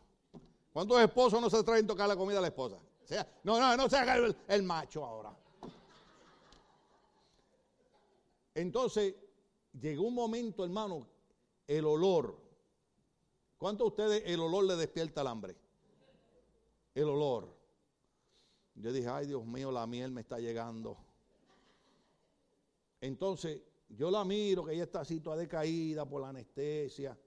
[0.71, 2.77] ¿Cuántos esposos no se traen a tocar la comida a la esposa?
[3.43, 4.17] no, no, no se haga
[4.47, 5.35] el, macho ahora.
[8.53, 9.15] Entonces,
[9.79, 11.07] llegó un momento, hermano,
[11.65, 12.37] el olor.
[13.57, 15.57] ¿Cuántos de ustedes el olor le despierta el hambre?
[16.93, 17.51] El olor.
[18.75, 20.97] Yo dije, ay Dios mío, la miel me está llegando.
[23.01, 23.61] Entonces,
[23.95, 27.17] yo la miro, que ella está así toda decaída por la anestesia.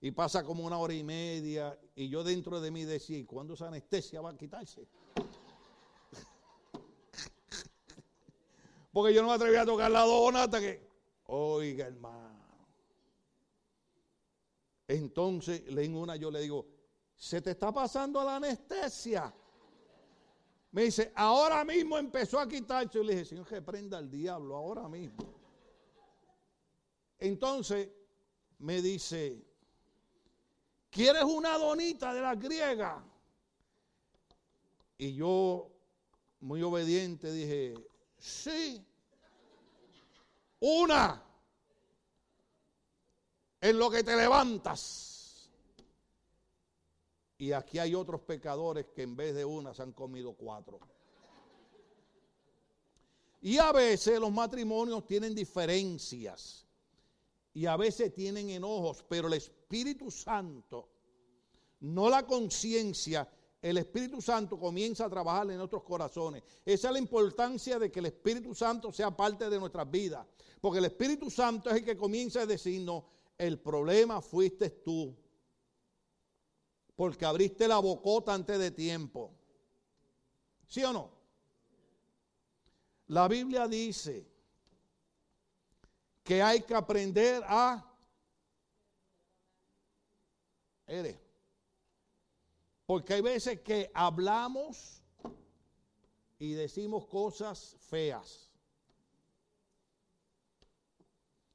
[0.00, 3.54] Y pasa como una hora y media y yo dentro de mí decía, ¿y cuándo
[3.54, 4.88] esa anestesia va a quitarse?
[8.92, 10.88] Porque yo no me atreví a tocar la dona hasta que,
[11.26, 12.40] oiga hermano.
[14.88, 16.66] Entonces, en una yo le digo,
[17.14, 19.32] ¿se te está pasando la anestesia?
[20.72, 22.94] Me dice, ahora mismo empezó a quitarse.
[22.94, 25.39] Yo le dije, Señor, que prenda el diablo, ahora mismo.
[27.20, 27.88] Entonces,
[28.58, 29.50] me dice,
[30.90, 33.02] ¿Quieres una donita de la griega?
[34.98, 35.70] Y yo,
[36.40, 37.74] muy obediente, dije,
[38.18, 38.84] sí,
[40.58, 41.22] una,
[43.60, 45.48] en lo que te levantas.
[47.38, 50.80] Y aquí hay otros pecadores que en vez de una se han comido cuatro.
[53.40, 56.66] Y a veces los matrimonios tienen diferencias
[57.52, 60.88] y a veces tienen enojos, pero el Espíritu Santo,
[61.80, 63.28] no la conciencia,
[63.60, 66.42] el Espíritu Santo comienza a trabajar en nuestros corazones.
[66.64, 70.26] Esa es la importancia de que el Espíritu Santo sea parte de nuestras vidas.
[70.60, 73.04] Porque el Espíritu Santo es el que comienza a decirnos,
[73.36, 75.14] el problema fuiste tú.
[76.96, 79.34] Porque abriste la bocota antes de tiempo.
[80.66, 81.10] ¿Sí o no?
[83.08, 84.29] La Biblia dice
[86.30, 87.84] que hay que aprender a.
[92.86, 95.02] Porque hay veces que hablamos
[96.38, 98.48] y decimos cosas feas.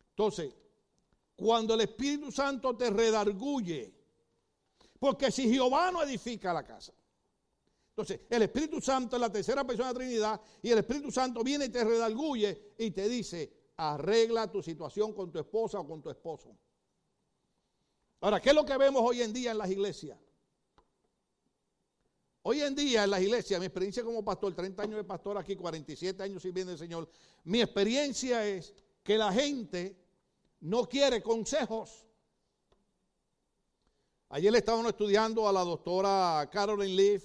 [0.09, 0.53] Entonces,
[1.37, 3.95] cuando el Espíritu Santo te redarguye,
[4.99, 6.91] porque si Jehová no edifica la casa,
[7.91, 11.45] entonces el Espíritu Santo es la tercera persona de la Trinidad y el Espíritu Santo
[11.45, 16.01] viene y te redarguye y te dice, arregla tu situación con tu esposa o con
[16.01, 16.55] tu esposo.
[18.21, 20.17] Ahora, ¿qué es lo que vemos hoy en día en las iglesias?
[22.43, 25.55] Hoy en día en las iglesias, mi experiencia como pastor, 30 años de pastor aquí,
[25.55, 27.09] 47 años sirviendo al Señor,
[27.43, 29.97] mi experiencia es que la gente
[30.59, 32.05] no quiere consejos.
[34.29, 37.23] Ayer le estábamos estudiando a la doctora Carolyn Leaf,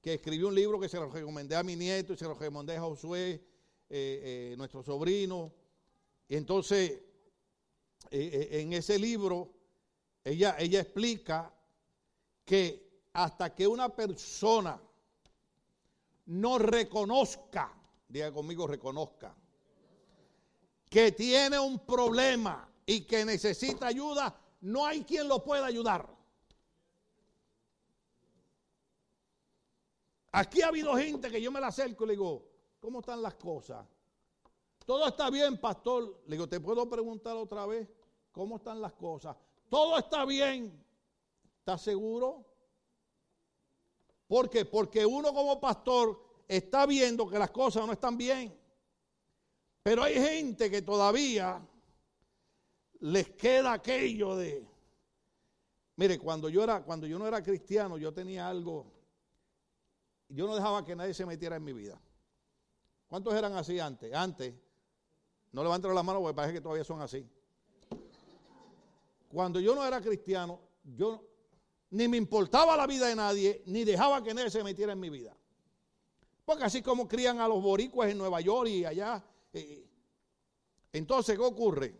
[0.00, 2.76] que escribió un libro que se lo recomendé a mi nieto y se lo recomendé
[2.76, 3.44] a Josué,
[3.92, 5.52] eh, eh, nuestro sobrino.
[6.28, 7.00] Y entonces,
[8.08, 9.50] eh, en ese libro,
[10.22, 11.52] ella, ella explica
[12.44, 14.80] que hasta que una persona
[16.26, 17.74] no reconozca,
[18.06, 19.34] diga conmigo, reconozca,
[20.88, 26.08] que tiene un problema y que necesita ayuda, no hay quien lo pueda ayudar.
[30.30, 32.49] Aquí ha habido gente que yo me la acerco y le digo,
[32.80, 33.86] ¿Cómo están las cosas?
[34.86, 36.22] Todo está bien, pastor.
[36.26, 37.88] Le digo, ¿te puedo preguntar otra vez?
[38.32, 39.36] ¿Cómo están las cosas?
[39.68, 40.84] Todo está bien.
[41.58, 42.46] ¿Estás seguro?
[44.26, 44.64] ¿Por qué?
[44.64, 48.58] Porque uno como pastor está viendo que las cosas no están bien.
[49.82, 51.66] Pero hay gente que todavía
[53.00, 54.66] les queda aquello de,
[55.96, 58.86] mire, cuando yo era, cuando yo no era cristiano, yo tenía algo,
[60.28, 62.00] yo no dejaba que nadie se metiera en mi vida.
[63.10, 64.14] ¿Cuántos eran así antes?
[64.14, 64.54] Antes,
[65.50, 67.28] no levanten la mano porque parece que todavía son así.
[69.28, 71.20] Cuando yo no era cristiano, yo
[71.90, 75.10] ni me importaba la vida de nadie, ni dejaba que nadie se metiera en mi
[75.10, 75.36] vida.
[76.44, 79.24] Porque así como crían a los boricuas en Nueva York y allá.
[79.52, 79.84] Eh,
[80.92, 81.96] entonces, ¿qué ocurre?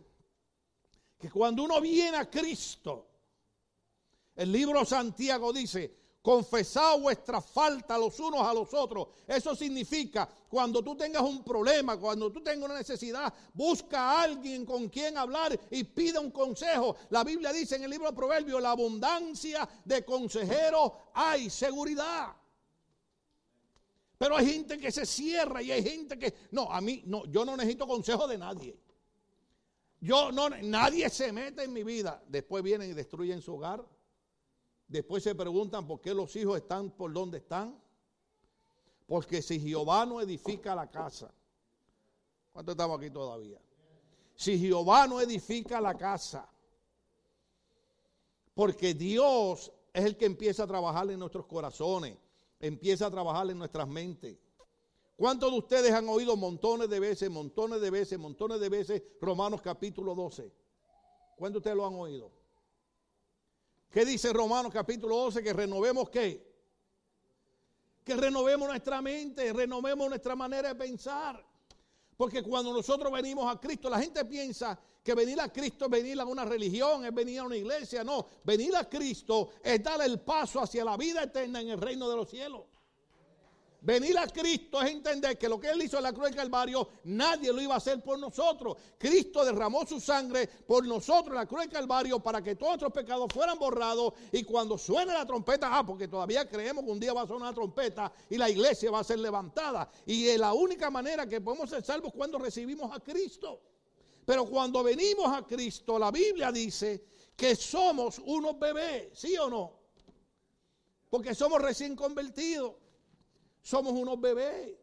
[1.19, 3.09] Que cuando uno viene a Cristo,
[4.33, 9.07] el libro Santiago dice, confesad vuestra falta los unos a los otros.
[9.27, 14.65] Eso significa, cuando tú tengas un problema, cuando tú tengas una necesidad, busca a alguien
[14.65, 16.95] con quien hablar y pida un consejo.
[17.09, 22.35] La Biblia dice en el libro de Proverbios, la abundancia de consejeros hay seguridad.
[24.17, 27.43] Pero hay gente que se cierra y hay gente que, no, a mí, no, yo
[27.43, 28.77] no necesito consejo de nadie.
[29.99, 32.23] Yo no, nadie se mete en mi vida.
[32.27, 33.83] Después vienen y destruyen su hogar
[34.91, 37.81] Después se preguntan por qué los hijos están por donde están.
[39.07, 41.33] Porque si Jehová no edifica la casa,
[42.51, 43.61] ¿cuántos estamos aquí todavía?
[44.35, 46.45] Si Jehová no edifica la casa,
[48.53, 52.17] porque Dios es el que empieza a trabajar en nuestros corazones,
[52.59, 54.37] empieza a trabajar en nuestras mentes.
[55.15, 59.61] ¿Cuántos de ustedes han oído montones de veces, montones de veces, montones de veces Romanos
[59.61, 60.51] capítulo 12?
[61.37, 62.40] ¿Cuántos de ustedes lo han oído?
[63.91, 65.43] ¿Qué dice Romanos capítulo 12?
[65.43, 66.49] Que renovemos qué?
[68.05, 71.45] Que renovemos nuestra mente, renovemos nuestra manera de pensar.
[72.15, 76.19] Porque cuando nosotros venimos a Cristo, la gente piensa que venir a Cristo es venir
[76.21, 78.03] a una religión, es venir a una iglesia.
[78.03, 82.09] No, venir a Cristo es dar el paso hacia la vida eterna en el reino
[82.09, 82.61] de los cielos.
[83.83, 86.87] Venir a Cristo es entender que lo que Él hizo en la cruz del Calvario,
[87.05, 88.77] nadie lo iba a hacer por nosotros.
[88.95, 92.93] Cristo derramó su sangre por nosotros en la cruz del Calvario para que todos nuestros
[92.93, 94.13] pecados fueran borrados.
[94.31, 97.41] Y cuando suene la trompeta, ah, porque todavía creemos que un día va a sonar
[97.41, 99.89] una trompeta y la iglesia va a ser levantada.
[100.05, 103.61] Y la única manera que podemos ser salvos cuando recibimos a Cristo.
[104.23, 107.03] Pero cuando venimos a Cristo, la Biblia dice
[107.35, 109.73] que somos unos bebés, ¿sí o no?
[111.09, 112.75] Porque somos recién convertidos.
[113.61, 114.75] Somos unos bebés.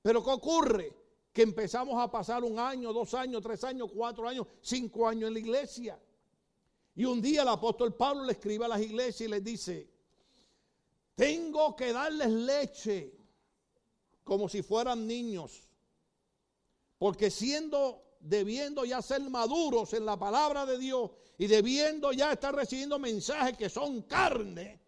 [0.00, 0.96] Pero ¿qué ocurre?
[1.32, 5.34] Que empezamos a pasar un año, dos años, tres años, cuatro años, cinco años en
[5.34, 6.00] la iglesia.
[6.94, 9.88] Y un día el apóstol Pablo le escribe a las iglesias y les dice,
[11.14, 13.14] tengo que darles leche
[14.24, 15.68] como si fueran niños.
[16.98, 22.54] Porque siendo, debiendo ya ser maduros en la palabra de Dios y debiendo ya estar
[22.54, 24.81] recibiendo mensajes que son carne,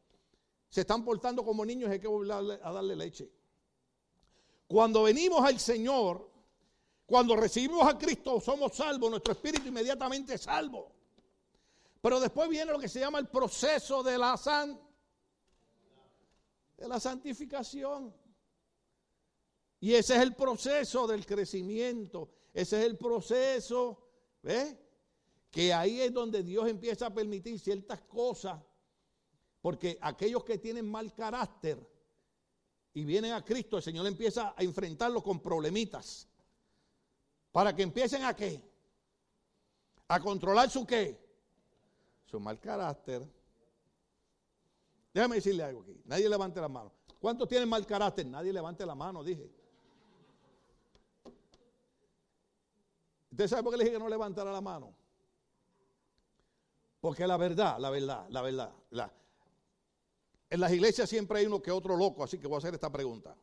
[0.74, 3.30] se están portando como niños, hay que volver a darle leche.
[4.66, 6.28] Cuando venimos al Señor,
[7.06, 10.90] cuando recibimos a Cristo, somos salvos, nuestro espíritu inmediatamente es salvo.
[12.00, 14.76] Pero después viene lo que se llama el proceso de la, san,
[16.76, 18.12] de la santificación.
[19.78, 22.30] Y ese es el proceso del crecimiento.
[22.52, 24.08] Ese es el proceso,
[24.42, 24.76] ¿ves?
[25.52, 28.60] Que ahí es donde Dios empieza a permitir ciertas cosas
[29.64, 31.78] porque aquellos que tienen mal carácter
[32.92, 36.28] y vienen a Cristo, el Señor empieza a enfrentarlos con problemitas.
[37.50, 38.62] Para que empiecen a qué?
[40.08, 41.18] A controlar su qué?
[42.26, 43.26] Su mal carácter.
[45.14, 45.98] Déjame decirle algo aquí.
[46.04, 46.92] Nadie levante la mano.
[47.18, 48.26] ¿Cuántos tienen mal carácter?
[48.26, 49.50] Nadie levante la mano, dije.
[53.30, 54.94] ¿Usted sabe por qué le dije que no levantara la mano?
[57.00, 59.10] Porque la verdad, la verdad, la verdad, la,
[60.54, 62.90] en las iglesias siempre hay uno que otro loco, así que voy a hacer esta
[62.90, 63.36] pregunta.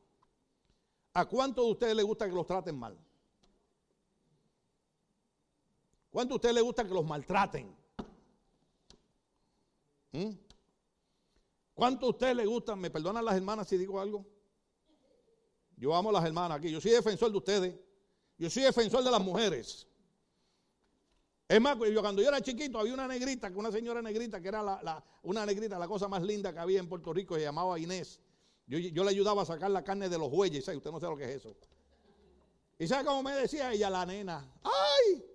[1.13, 2.97] ¿A cuántos de ustedes les gusta que los traten mal?
[6.09, 7.75] ¿Cuántos de ustedes les gusta que los maltraten?
[10.13, 10.29] ¿Mm?
[11.73, 12.77] ¿Cuántos de ustedes les gusta?
[12.77, 14.25] ¿Me perdonan las hermanas si digo algo?
[15.75, 16.71] Yo amo a las hermanas aquí.
[16.71, 17.79] Yo soy defensor de ustedes.
[18.37, 19.85] Yo soy defensor de las mujeres.
[21.51, 25.03] Es más, yo cuando yo era chiquito había una negrita, una señora negrita que era
[25.23, 28.21] una negrita, la cosa más linda que había en Puerto Rico, se llamaba Inés.
[28.67, 30.77] Yo, le ayudaba a sacar la carne de los bueyes, ¿sabe?
[30.77, 31.53] usted no sabe lo que es eso.
[32.79, 34.49] ¿Y sabe cómo me decía ella, la nena?
[34.63, 35.25] ¡Ay!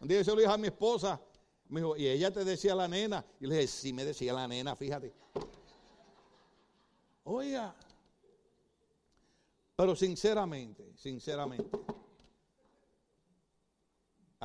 [0.00, 1.20] Un día yo se lo dije a mi esposa,
[1.68, 3.22] me dijo, y ella te decía la nena.
[3.40, 5.12] Y le dije, sí me decía la nena, fíjate.
[7.24, 7.76] Oiga,
[9.76, 11.68] pero sinceramente, sinceramente,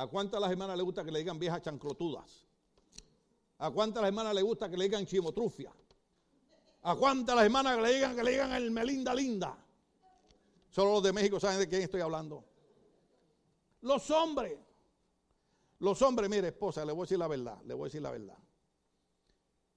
[0.00, 2.46] ¿A cuántas las hermanas le gusta que le digan viejas chancrotudas?
[3.58, 5.70] ¿A cuántas las hermanas le gusta que le digan chimotrufia?
[6.84, 9.62] Aguanta las hermanas le digan que le digan el Melinda Linda.
[10.70, 12.42] Solo los de México saben de quién estoy hablando.
[13.82, 14.58] Los hombres.
[15.80, 18.10] Los hombres, mire, esposa, le voy a decir la verdad, le voy a decir la
[18.10, 18.38] verdad.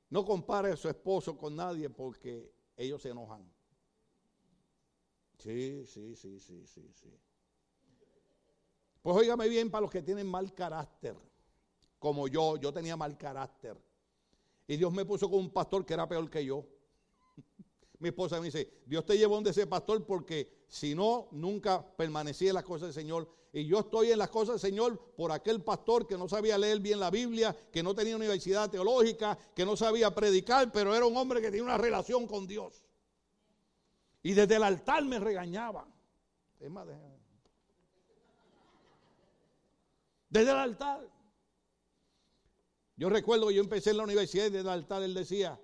[0.10, 3.46] No compare a su esposo con nadie porque ellos se enojan.
[5.38, 7.20] Sí, sí, sí, sí, sí, sí.
[9.04, 11.18] Pues óigame bien para los que tienen mal carácter,
[12.00, 13.78] como yo, yo tenía mal carácter.
[14.66, 16.66] Y Dios me puso con un pastor que era peor que yo.
[18.00, 22.50] Mi esposa me dice, Dios te llevó donde ese pastor porque si no, nunca permanecía
[22.52, 23.30] en las cosas del Señor.
[23.52, 26.80] Y yo estoy en las cosas del Señor por aquel pastor que no sabía leer
[26.80, 31.18] bien la Biblia, que no tenía universidad teológica, que no sabía predicar, pero era un
[31.18, 32.86] hombre que tenía una relación con Dios.
[34.24, 35.86] Y desde el altar me regañaba.
[36.62, 36.88] Es más,
[40.34, 41.08] Desde el altar.
[42.96, 45.60] Yo recuerdo que yo empecé en la universidad y desde el altar él decía,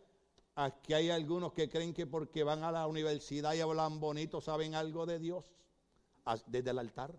[0.54, 4.76] aquí hay algunos que creen que porque van a la universidad y hablan bonito saben
[4.76, 5.52] algo de Dios.
[6.46, 7.16] Desde el altar.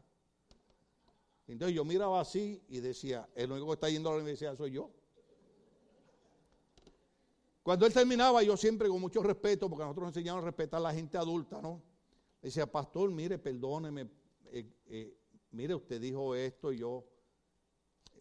[1.48, 4.70] Entonces yo miraba así y decía, el único que está yendo a la universidad soy
[4.70, 4.92] yo.
[7.64, 10.94] Cuando él terminaba, yo siempre con mucho respeto, porque nosotros enseñamos a respetar a la
[10.94, 11.82] gente adulta, ¿no?
[12.40, 14.09] decía, pastor, mire, perdóneme,
[14.53, 15.16] eh, eh,
[15.51, 17.10] mire, usted dijo esto y yo.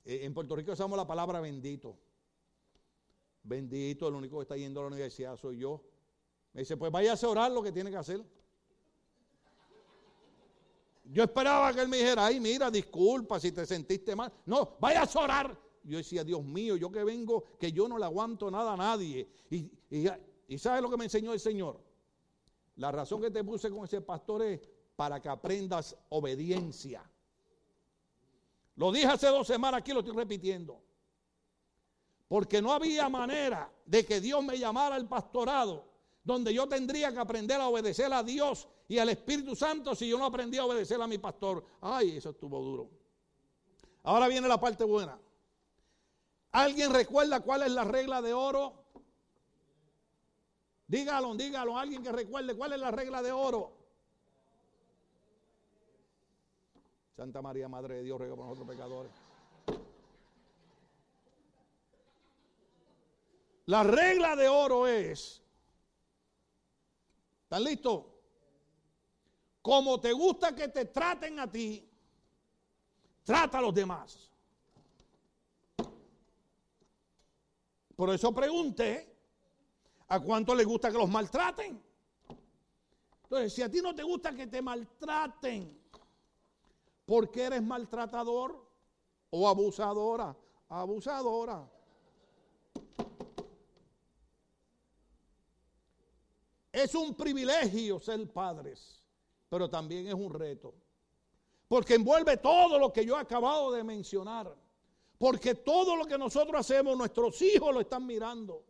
[0.06, 1.98] Eh, en Puerto Rico usamos la palabra bendito.
[3.44, 5.84] Bendito, el único que está yendo a la universidad soy yo.
[6.54, 8.24] Me dice, pues vaya a orar lo que tiene que hacer.
[11.12, 14.32] Yo esperaba que él me dijera, ay, mira, disculpa si te sentiste mal.
[14.46, 15.60] No, vaya a orar.
[15.84, 19.28] Yo decía, Dios mío, yo que vengo, que yo no le aguanto nada a nadie.
[19.50, 19.72] Y,
[20.48, 21.82] y, ¿sabes lo que me enseñó el Señor?
[22.76, 24.62] La razón que te puse con ese pastor es
[24.96, 27.10] para que aprendas obediencia.
[28.80, 30.82] Lo dije hace dos semanas, aquí lo estoy repitiendo.
[32.30, 35.86] Porque no había manera de que Dios me llamara al pastorado
[36.24, 40.18] donde yo tendría que aprender a obedecer a Dios y al Espíritu Santo si yo
[40.18, 41.66] no aprendí a obedecer a mi pastor.
[41.82, 42.90] Ay, eso estuvo duro.
[44.04, 45.20] Ahora viene la parte buena.
[46.54, 48.86] ¿Alguien recuerda cuál es la regla de oro?
[50.88, 53.79] Dígalo, dígalo, alguien que recuerde cuál es la regla de oro.
[57.20, 59.12] Santa María, Madre de Dios, ruega por nosotros pecadores.
[63.66, 65.44] La regla de oro es,
[67.44, 68.06] ¿están listos?
[69.62, 71.86] Como te gusta que te traten a ti,
[73.26, 74.32] trata a los demás.
[77.98, 79.14] Por eso pregunté
[80.08, 81.84] a cuánto le gusta que los maltraten.
[83.24, 85.89] Entonces, si a ti no te gusta que te maltraten,
[87.10, 88.64] ¿por qué eres maltratador
[89.32, 90.38] o abusadora?
[90.68, 91.68] Abusadora.
[96.72, 99.04] Es un privilegio ser padres,
[99.50, 100.76] pero también es un reto.
[101.68, 104.56] Porque envuelve todo lo que yo he acabado de mencionar.
[105.18, 108.64] Porque todo lo que nosotros hacemos, nuestros hijos lo están mirando.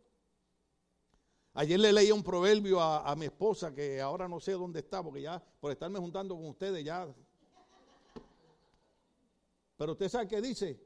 [1.52, 5.20] Ayer le leí un proverbio a, mi esposa que ahora no sé dónde está, porque
[5.20, 7.06] ya por estarme juntando con ustedes ya.
[9.80, 10.78] Pero usted sabe qué dice,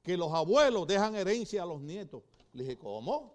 [0.00, 2.22] que los abuelos dejan herencia a los nietos.
[2.52, 3.34] Le dije, ¿cómo?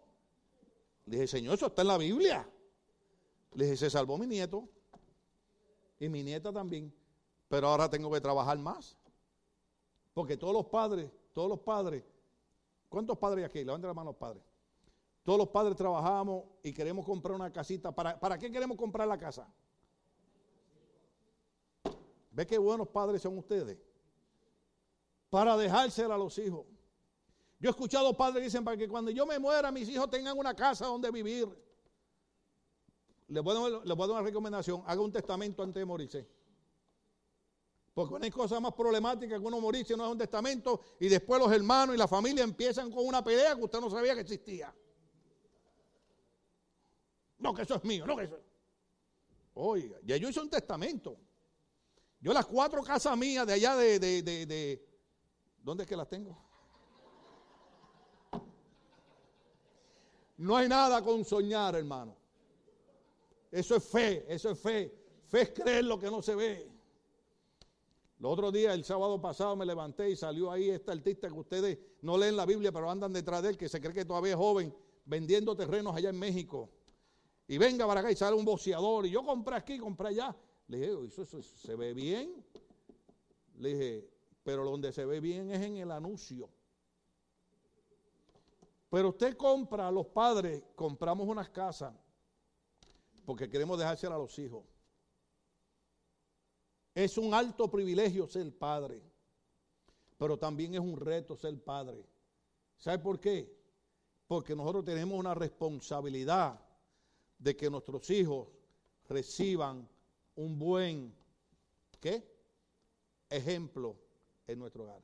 [1.06, 2.50] Le dije, Señor, eso está en la Biblia.
[3.56, 4.70] Le dije, se salvó mi nieto
[6.00, 6.96] y mi nieta también.
[7.50, 8.96] Pero ahora tengo que trabajar más.
[10.14, 12.06] Porque todos los padres todos los padres,
[12.88, 13.66] ¿cuántos padres hay aquí?
[13.66, 14.42] Levanten la mano los padres.
[15.24, 17.94] Todos los padres trabajamos y queremos comprar una casita.
[17.94, 19.46] ¿Para, ¿Para qué queremos comprar la casa?
[22.32, 23.78] ¿Ve qué buenos padres son ustedes?
[25.30, 26.66] Para dejársela a los hijos.
[27.60, 30.38] Yo he escuchado padres que dicen, para que cuando yo me muera mis hijos tengan
[30.38, 31.48] una casa donde vivir.
[33.28, 36.28] Les voy, a, dar una recomendación, haga un testamento antes de morirse.
[37.94, 41.40] Porque no hay cosa más problemática que uno morirse no es un testamento y después
[41.40, 44.74] los hermanos y la familia empiezan con una pelea que usted no sabía que existía.
[47.40, 48.44] No, que eso es mío, no que eso es.
[49.54, 51.18] Oiga, ya yo hice un testamento.
[52.22, 54.89] Yo las cuatro casas mías de allá de, de, de, de
[55.64, 56.38] ¿dónde es que las tengo?
[60.38, 62.16] No hay nada con soñar, hermano.
[63.52, 64.94] Eso es fe, eso es fe.
[65.28, 66.72] Fe es creer lo que no se ve.
[68.20, 71.80] Los otros días, el sábado pasado, me levanté y salió ahí este artista que ustedes
[72.02, 74.38] no leen la Biblia, pero andan detrás de él, que se cree que todavía es
[74.38, 74.74] joven,
[75.06, 76.70] vendiendo terrenos allá en México.
[77.48, 79.06] Y venga para acá y sale un boceador.
[79.06, 80.36] Y yo compré aquí, compré allá.
[80.68, 82.46] Le dije, ¿eso, eso se ve bien?
[83.58, 84.10] Le dije,
[84.50, 86.50] pero donde se ve bien es en el anuncio.
[88.90, 91.94] Pero usted compra, los padres compramos unas casas
[93.28, 94.64] porque queremos dejársela a los hijos.
[96.96, 99.04] Es un alto privilegio ser padre,
[100.18, 102.04] pero también es un reto ser padre.
[102.76, 103.56] ¿Sabe por qué?
[104.26, 106.60] Porque nosotros tenemos una responsabilidad
[107.38, 108.48] de que nuestros hijos
[109.08, 109.88] reciban
[110.36, 111.16] un buen
[112.00, 112.28] ¿qué?
[113.30, 114.09] ejemplo
[114.52, 115.02] en nuestro hogar.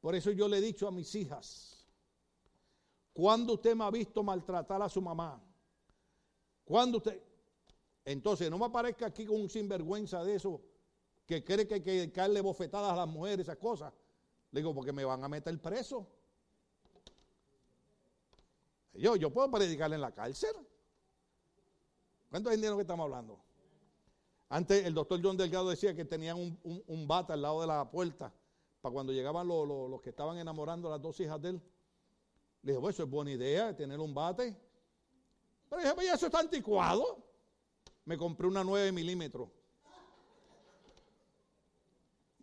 [0.00, 1.86] Por eso yo le he dicho a mis hijas,
[3.12, 5.42] cuando usted me ha visto maltratar a su mamá?
[6.64, 7.22] Cuando usted...
[8.04, 10.60] Entonces, no me aparezca aquí con un sinvergüenza de eso,
[11.26, 13.92] que cree que hay que darle bofetadas a las mujeres, esas cosas.
[14.52, 16.06] Le digo, porque me van a meter preso.
[18.94, 20.54] Yo, yo puedo predicarle en la cárcel.
[22.30, 23.45] ¿Cuántos entienden que estamos hablando?
[24.48, 28.32] Antes el doctor John Delgado decía que tenían un, un, al lado de la puerta
[28.80, 31.62] para cuando llegaban los, los, que estaban enamorando a las dos hijas de él.
[32.62, 34.56] Le dije, bueno, eso es buena idea, tener un bate.
[35.68, 37.24] Pero dije, pues eso está anticuado.
[38.04, 39.48] Me compré una 9 milímetros.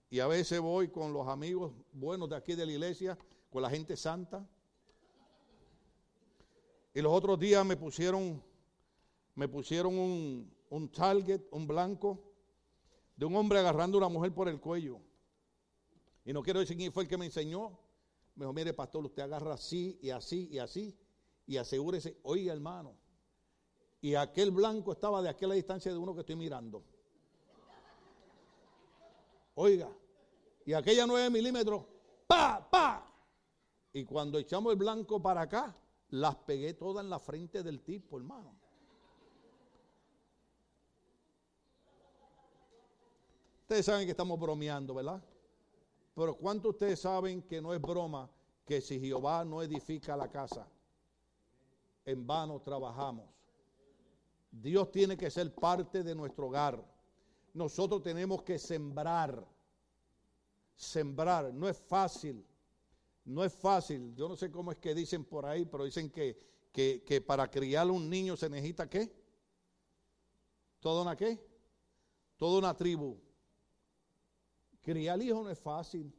[0.10, 3.18] Y a veces voy con los amigos buenos de aquí de la iglesia,
[3.50, 4.46] con la gente santa.
[6.94, 8.44] Y los otros días me pusieron,
[9.34, 12.20] me pusieron un, un target, un blanco,
[13.16, 15.00] de un hombre agarrando a una mujer por el cuello.
[16.26, 17.78] Y no quiero decir quién fue el que me enseñó.
[18.34, 20.98] Me dijo, mire pastor, usted agarra así y así y así
[21.46, 22.96] y asegúrese, oiga hermano.
[24.02, 26.84] Y aquel blanco estaba de aquella distancia de uno que estoy mirando.
[29.54, 29.96] Oiga,
[30.66, 31.86] y aquella 9 milímetros,
[32.26, 33.14] pa, pa.
[33.94, 35.78] Y cuando echamos el blanco para acá,
[36.10, 38.63] las pegué todas en la frente del tipo, hermano.
[43.74, 45.20] Ustedes saben que estamos bromeando, ¿verdad?
[46.14, 48.30] Pero ¿cuántos ustedes saben que no es broma
[48.64, 50.68] que si Jehová no edifica la casa,
[52.06, 53.26] en vano trabajamos?
[54.52, 56.86] Dios tiene que ser parte de nuestro hogar.
[57.56, 59.44] Nosotros tenemos que sembrar.
[60.76, 61.52] Sembrar.
[61.52, 62.46] No es fácil.
[63.26, 64.14] No es fácil.
[64.14, 66.38] Yo no sé cómo es que dicen por ahí, pero dicen que,
[66.72, 69.12] que, para criar un niño se necesita qué?
[70.80, 71.44] ¿Toda una qué?
[72.38, 73.18] Toda una tribu.
[74.84, 76.14] Criar hijo no es fácil.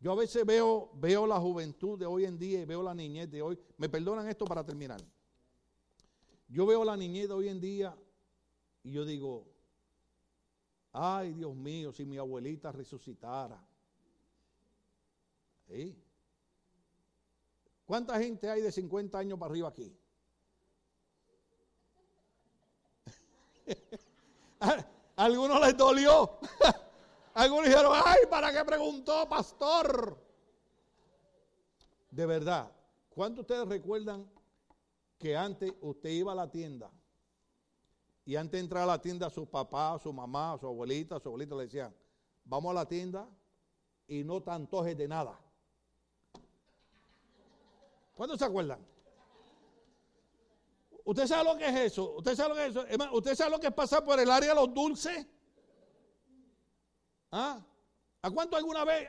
[0.00, 3.30] Yo a veces veo, veo la juventud de hoy en día y veo la niñez
[3.30, 3.58] de hoy.
[3.76, 5.00] Me perdonan esto para terminar.
[6.48, 7.94] Yo veo la niñez de hoy en día
[8.82, 9.46] y yo digo,
[10.92, 13.62] ay Dios mío, si mi abuelita resucitara.
[17.84, 19.94] ¿Cuánta gente hay de 50 años para arriba aquí?
[25.18, 26.38] algunos les dolió.
[27.34, 30.16] algunos dijeron, ay, ¿para qué preguntó, pastor?
[32.10, 32.70] De verdad,
[33.10, 34.30] ¿cuántos ustedes recuerdan
[35.18, 36.90] que antes usted iba a la tienda
[38.24, 41.56] y antes de entrar a la tienda su papá, su mamá, su abuelita, su abuelita
[41.56, 41.92] le decían,
[42.44, 43.28] vamos a la tienda
[44.06, 45.36] y no te antojes de nada?
[48.14, 48.78] ¿Cuántos se acuerdan?
[51.08, 52.16] ¿Usted sabe lo que es eso?
[52.18, 53.14] ¿Usted sabe lo que es eso?
[53.14, 53.72] ¿Usted sabe lo que es
[54.04, 55.26] por el área de los dulces?
[57.32, 57.64] ¿Ah?
[58.20, 59.08] ¿A cuánto alguna vez,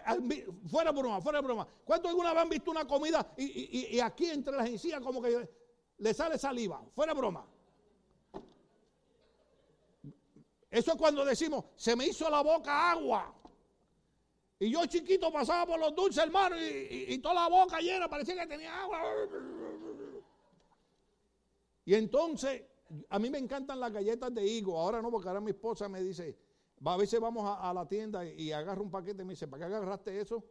[0.72, 4.70] fuera broma, fuera broma, cuánto alguna vez han visto una comida y, aquí entre las
[4.70, 5.50] encías como que
[5.97, 6.82] le sale saliva?
[6.95, 7.45] Fuera broma.
[10.72, 13.36] Eso es cuando decimos, se me hizo la boca agua.
[14.58, 18.36] Y yo chiquito pasaba por los dulces, hermano, y, y toda la boca llena, parecía
[18.36, 19.02] que tenía agua.
[21.90, 22.62] Y entonces,
[23.10, 24.78] a mí me encantan las galletas de higo.
[24.78, 26.38] Ahora no, porque ahora mi esposa me dice,
[26.86, 29.74] a veces vamos a, la tienda y, agarro un paquete y me dice, ¿para qué
[29.74, 30.44] agarraste eso?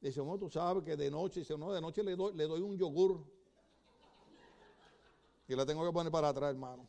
[0.00, 2.60] Dice, no, tú sabes que de noche, dice, no, de noche le doy, le doy
[2.60, 3.24] un yogur.
[5.46, 6.88] Y la tengo que poner para atrás, hermano.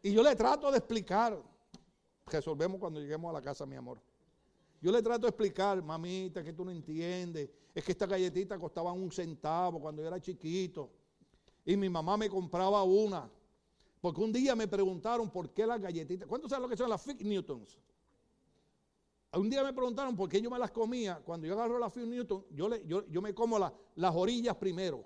[0.00, 1.38] Y yo le trato de explicar.
[2.24, 4.00] Resolvemos cuando lleguemos a la casa, mi amor.
[4.80, 7.50] Yo le trato de explicar, mamita, que tú no entiendes.
[7.74, 11.03] Es que esta galletita costaba un centavo cuando yo era chiquito.
[11.64, 13.30] Y mi mamá me compraba una.
[14.00, 16.28] Porque un día me preguntaron por qué las galletitas.
[16.28, 17.78] ¿Cuántos saben lo que son las Fig Newtons?
[19.32, 21.20] Un día me preguntaron por qué yo me las comía.
[21.24, 25.04] Cuando yo agarro las Fig Newtons, yo, le, yo, yo me como las orillas primero.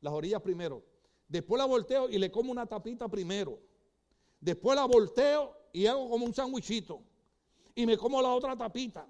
[0.00, 0.84] Las orillas primero.
[1.28, 3.58] Después la volteo y le como una tapita primero.
[4.40, 7.00] Después la volteo y hago como un sándwichito.
[7.74, 9.08] Y me como la otra tapita.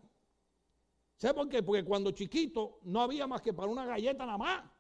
[1.17, 1.63] ¿Sabes por qué?
[1.63, 4.74] Porque cuando chiquito no había más que para una galleta nada más.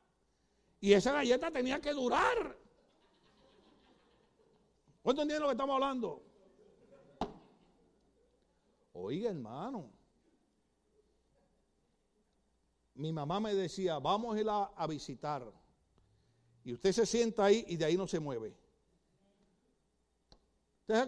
[0.84, 2.58] Y esa galleta tenía que durar.
[5.02, 6.22] ¿Cuánto entienden lo que estamos hablando?
[8.92, 9.90] Oiga, hermano.
[12.96, 15.50] Mi mamá me decía, vamos a a, visitar.
[16.64, 18.54] Y usted se sienta ahí y de ahí no se mueve.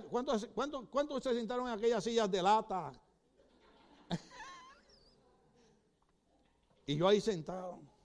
[0.08, 2.92] ¿Cuántos, cuántos, cuántos se sentaron en aquellas sillas de lata?
[6.86, 7.95] y yo ahí sentado.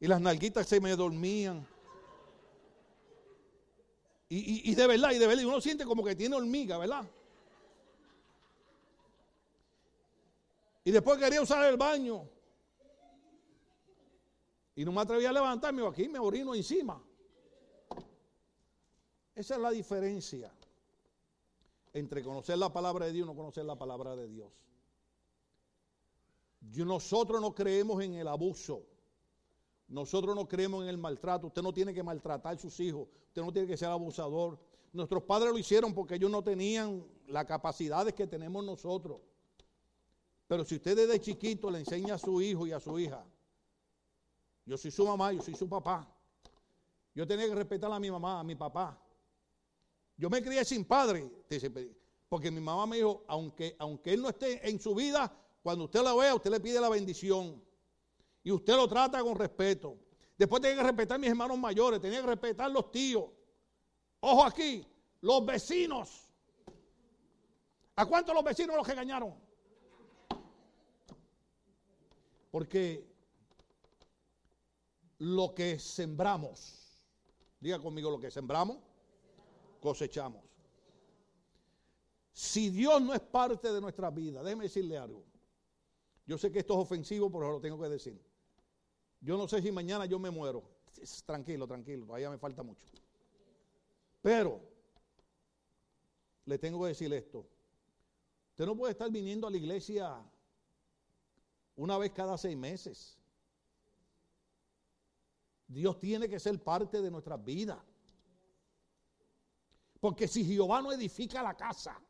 [0.00, 1.66] Y las nalguitas se me dormían.
[4.28, 7.08] Y, y, de verdad, y de verdad, uno siente como que tiene hormiga, ¿verdad?
[10.84, 12.28] Y después quería usar el baño.
[14.74, 17.02] Y no me atrevía a levantarme, aquí me orino encima.
[19.34, 20.52] Esa es la diferencia
[21.92, 24.52] entre conocer la palabra de Dios y no conocer la palabra de Dios.
[26.60, 28.84] Nosotros no creemos en el abuso.
[29.88, 31.46] Nosotros no creemos en el maltrato.
[31.46, 33.08] Usted no tiene que maltratar a sus hijos.
[33.28, 34.58] Usted no tiene que ser abusador.
[34.92, 39.20] Nuestros padres lo hicieron porque ellos no tenían las capacidades que tenemos nosotros.
[40.48, 43.24] Pero si usted desde chiquito le enseña a su hijo y a su hija,
[44.64, 46.08] yo soy su mamá, yo soy su papá.
[47.14, 49.00] Yo tenía que respetar a mi mamá, a mi papá.
[50.16, 51.30] Yo me crié sin padre,
[52.28, 55.32] porque mi mamá me dijo, aunque, aunque él no esté en su vida,
[55.62, 57.62] cuando usted lo vea, usted le pide la bendición.
[58.46, 59.98] Y usted lo trata con respeto.
[60.38, 63.24] Después tenía que respetar a mis hermanos mayores, tenía que respetar a los tíos.
[64.20, 64.86] Ojo aquí,
[65.20, 66.28] los vecinos.
[67.96, 69.34] ¿A cuántos los vecinos los engañaron?
[72.52, 73.04] Porque
[75.18, 77.02] lo que sembramos,
[77.58, 78.78] diga conmigo lo que sembramos,
[79.80, 80.44] cosechamos.
[82.30, 85.24] Si Dios no es parte de nuestra vida, déjeme decirle algo.
[86.26, 88.25] Yo sé que esto es ofensivo, pero lo tengo que decir.
[89.20, 90.62] Yo no sé si mañana yo me muero.
[91.24, 92.86] Tranquilo, tranquilo, todavía me falta mucho.
[94.22, 94.60] Pero
[96.44, 97.46] le tengo que decir esto.
[98.50, 100.22] Usted no puede estar viniendo a la iglesia
[101.76, 103.18] una vez cada seis meses.
[105.68, 107.78] Dios tiene que ser parte de nuestras vidas.
[110.00, 112.00] Porque si Jehová no edifica la casa,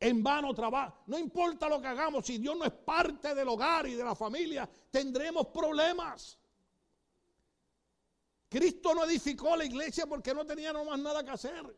[0.00, 0.94] en vano trabaja.
[1.06, 4.14] No importa lo que hagamos, si Dios no es parte del hogar y de la
[4.14, 6.38] familia, tendremos problemas.
[8.48, 11.76] Cristo no edificó la iglesia porque no tenía más nada que hacer.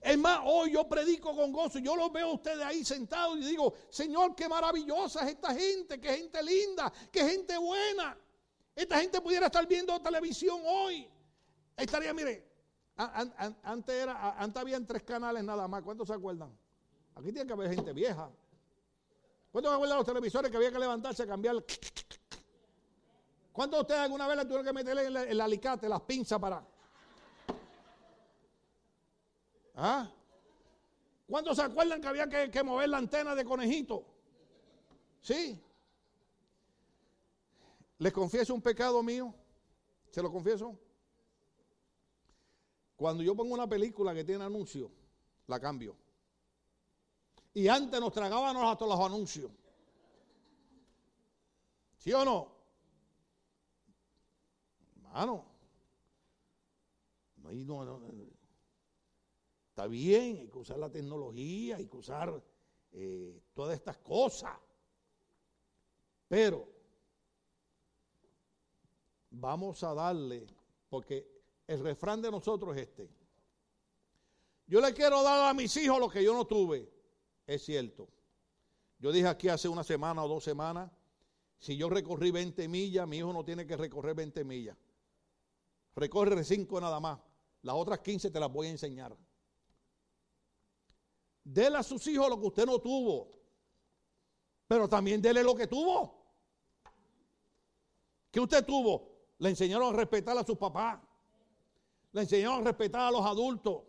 [0.00, 1.78] Es más, hoy yo predico con gozo.
[1.78, 5.98] Yo los veo a ustedes ahí sentados y digo, Señor, qué maravillosa es esta gente,
[6.00, 8.16] qué gente linda, qué gente buena.
[8.74, 11.08] Esta gente pudiera estar viendo televisión hoy.
[11.76, 12.46] Estaría, mire,
[12.96, 15.82] antes, era, antes tres canales nada más.
[15.82, 16.56] ¿Cuántos se acuerdan?
[17.16, 18.30] Aquí tiene que haber gente vieja.
[19.50, 21.56] ¿Cuántos acuerdan los televisores que había que levantarse a cambiar?
[23.52, 26.64] ¿Cuántos de ustedes alguna vez le tuvieron que meterle el, el alicate, las pinzas para...
[29.74, 30.10] ¿Ah?
[31.26, 34.04] ¿Cuántos se acuerdan que había que, mover la antena de conejito?
[35.20, 35.60] Sí.
[37.98, 39.34] Les confieso un pecado mío.
[40.10, 40.78] ¿Se lo confieso?
[42.94, 44.90] Cuando yo pongo una película que tiene anuncio,
[45.48, 45.96] la cambio.
[47.56, 49.50] Y antes nos tragábamos hasta los anuncios.
[51.96, 52.52] ¿Sí o no?
[54.96, 55.42] Hermano.
[57.38, 58.12] No, no, no,
[59.70, 62.44] Está bien, hay que usar la tecnología, hay que usar
[62.92, 64.54] eh, todas estas cosas.
[66.28, 66.68] Pero
[69.30, 70.46] vamos a darle,
[70.90, 71.26] porque
[71.66, 73.08] el refrán de nosotros es este.
[74.66, 76.95] Yo le quiero dar a mis hijos lo que yo no tuve.
[77.46, 78.08] Es cierto.
[78.98, 80.90] Yo dije aquí hace una semana o dos semanas,
[81.58, 84.76] si yo recorrí 20 millas, mi hijo no tiene que recorrer 20 millas.
[85.94, 87.18] Recorre 5 nada más.
[87.62, 89.16] Las otras 15 te las voy a enseñar.
[91.42, 93.30] Dele a sus hijos lo que usted no tuvo.
[94.66, 96.26] Pero también dele lo que tuvo.
[98.30, 99.16] ¿Qué usted tuvo?
[99.38, 101.00] Le enseñaron a respetar a sus papás.
[102.12, 103.82] Le enseñaron a respetar a los adultos.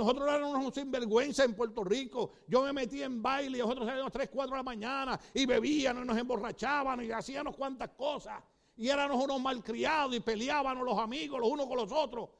[0.00, 2.32] Nosotros éramos unos sinvergüenza en Puerto Rico.
[2.46, 6.04] Yo me metí en baile y nosotros salíamos 3, 4 de la mañana y bebíamos
[6.04, 8.42] y nos emborrachábamos y hacíamos cuantas cosas.
[8.76, 12.30] Y éramos unos malcriados y peleábamos los amigos los unos con los otros.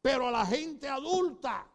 [0.00, 1.66] Pero a la gente adulta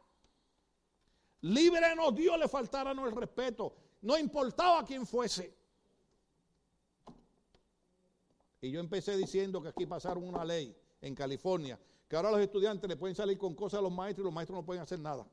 [1.44, 3.76] Líbrenos Dios le faltáramos el respeto.
[4.02, 5.54] No importaba quién fuese.
[8.62, 11.78] Y yo empecé diciendo que aquí pasaron una ley en California,
[12.14, 14.58] que ahora los estudiantes le pueden salir con cosas a los maestros y los maestros
[14.60, 15.28] no pueden hacer nada.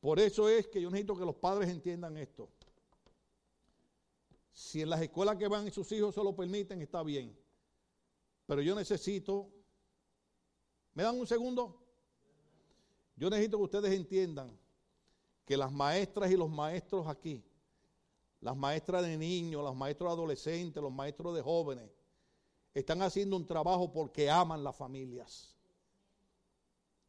[0.00, 2.50] Por eso es que yo necesito que los padres entiendan esto.
[4.50, 7.38] Si en las escuelas que van sus hijos se lo permiten, está bien.
[8.46, 9.48] Pero yo necesito
[10.92, 11.80] ¿Me dan un segundo?
[13.14, 14.58] Yo necesito que ustedes entiendan
[15.44, 17.44] que las maestras y los maestros aquí
[18.40, 21.90] las maestras de niños, los maestros de adolescentes, los maestros de jóvenes,
[22.74, 25.54] están haciendo un trabajo porque aman las familias.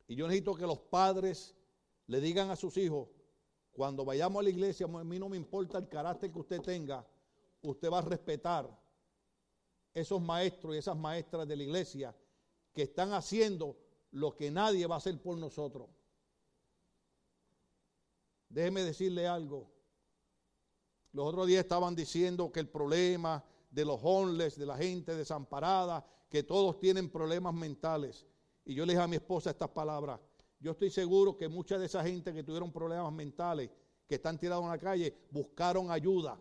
[0.08, 1.54] Y yo necesito que los padres
[2.08, 3.10] le digan a sus hijos,
[3.74, 7.06] cuando vayamos a la iglesia, a mí no me importa el carácter que usted tenga,
[7.62, 8.68] usted va a respetar
[9.94, 12.16] esos maestros y esas maestras de la iglesia
[12.74, 13.78] que están haciendo
[14.12, 15.90] lo que nadie va a hacer por nosotros.
[18.50, 19.70] Déjeme decirle algo.
[21.18, 26.06] Los otros días estaban diciendo que el problema de los homeless, de la gente desamparada,
[26.30, 28.28] que todos tienen problemas mentales.
[28.64, 30.20] Y yo le dije a mi esposa estas palabras.
[30.60, 33.72] Yo estoy seguro que mucha de esa gente que tuvieron problemas mentales,
[34.08, 36.40] que están tirados en la calle, buscaron ayuda.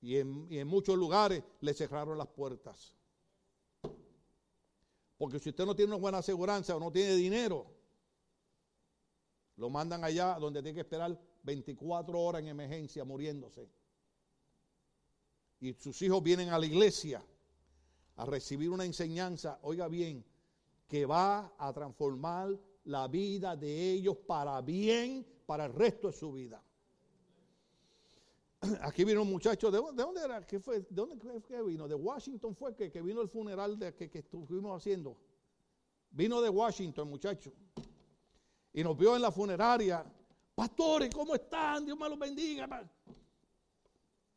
[0.00, 2.94] Y en, y en muchos lugares le cerraron las puertas.
[5.16, 7.66] Porque si usted no tiene una buena aseguranza o no tiene dinero,
[9.56, 13.68] lo mandan allá donde tiene que esperar 24 horas en emergencia muriéndose.
[15.60, 17.24] Y sus hijos vienen a la iglesia
[18.16, 20.24] a recibir una enseñanza, oiga bien,
[20.86, 26.32] que va a transformar la vida de ellos para bien, para el resto de su
[26.32, 26.62] vida.
[28.82, 30.44] Aquí vino un muchacho, ¿de, dónde era?
[30.46, 30.80] ¿Qué fue?
[30.80, 31.16] ¿De dónde
[31.62, 31.86] vino?
[31.86, 35.16] ¿De Washington fue que, que vino el funeral de, que, que estuvimos haciendo?
[36.10, 37.52] Vino de Washington, muchacho.
[38.72, 40.04] Y nos vio en la funeraria.
[40.58, 41.86] Pastores, ¿cómo están?
[41.86, 42.68] Dios me los bendiga.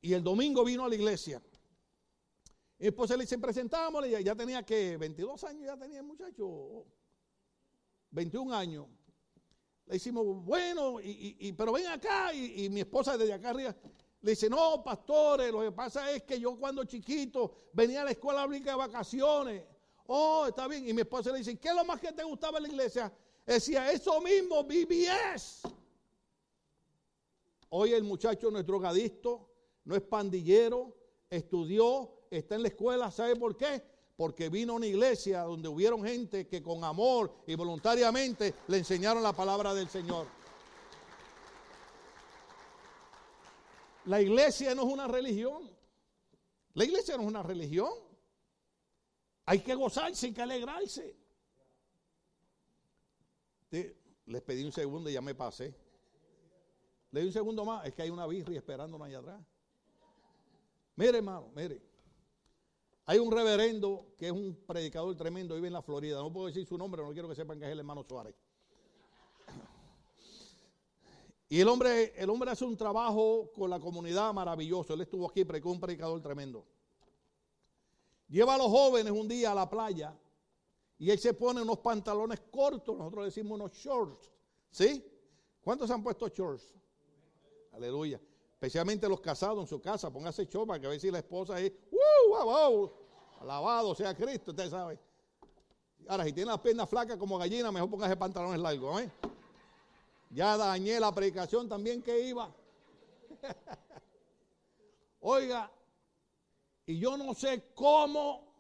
[0.02, 1.42] Y el domingo vino a la iglesia.
[2.78, 6.86] Y después se le dice, presentámosle, ya tenía que 22 años, ya tenía el muchacho,
[8.12, 8.86] 21 años.
[9.88, 13.76] Le hicimos, bueno, y, pero ven acá, y, y, mi esposa desde acá arriba
[14.22, 18.12] le dice, no, pastores, lo que pasa es que yo cuando chiquito venía a la
[18.12, 19.64] escuela bíblica de vacaciones.
[20.06, 20.88] Oh, está bien.
[20.88, 23.12] Y mi esposa le dice, ¿qué es lo más que te gustaba en la iglesia?
[23.44, 25.81] Decía, eso mismo, BBS.
[27.74, 29.50] Hoy el muchacho no es drogadicto,
[29.86, 30.94] no es pandillero,
[31.30, 33.82] estudió, está en la escuela, ¿sabe por qué?
[34.18, 39.24] Porque vino a una iglesia donde hubieron gente que con amor y voluntariamente le enseñaron
[39.24, 40.28] la palabra del Señor.
[44.04, 45.72] La iglesia no es una religión.
[46.74, 47.94] La iglesia no es una religión.
[49.46, 51.16] Hay que gozarse, hay que alegrarse.
[54.26, 55.74] Les pedí un segundo y ya me pasé.
[57.12, 59.42] Le di un segundo más, es que hay una birria esperándonos allá atrás.
[60.96, 61.82] Mire, hermano, mire.
[63.06, 66.22] Hay un reverendo que es un predicador tremendo, vive en la Florida.
[66.22, 68.36] No puedo decir su nombre, no quiero que sepan que es el hermano Suárez.
[71.50, 74.94] Y el hombre, el hombre hace un trabajo con la comunidad maravilloso.
[74.94, 76.66] Él estuvo aquí, predicó un predicador tremendo.
[78.30, 80.18] Lleva a los jóvenes un día a la playa
[80.98, 84.32] y él se pone unos pantalones cortos, nosotros decimos unos shorts.
[84.70, 85.06] ¿Sí?
[85.60, 86.74] ¿Cuántos han puesto shorts?
[87.82, 88.22] Aleluya.
[88.54, 92.30] Especialmente los casados en su casa, póngase para que ver si la esposa es, ¡uh!
[92.30, 92.94] Wow, wow,
[93.40, 95.00] alabado sea Cristo, usted sabe.
[96.08, 99.02] Ahora, si tiene las piernas flacas como gallina, mejor póngase pantalones largos.
[99.02, 99.12] ¿eh?
[100.30, 102.54] Ya dañé la predicación también que iba.
[105.22, 105.72] Oiga,
[106.86, 108.54] y yo no sé cómo,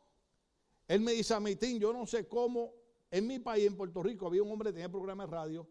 [0.88, 2.74] él me dice a Mitín, yo no sé cómo,
[3.11, 5.67] en mi país, en Puerto Rico, había un hombre que tenía programa de radio,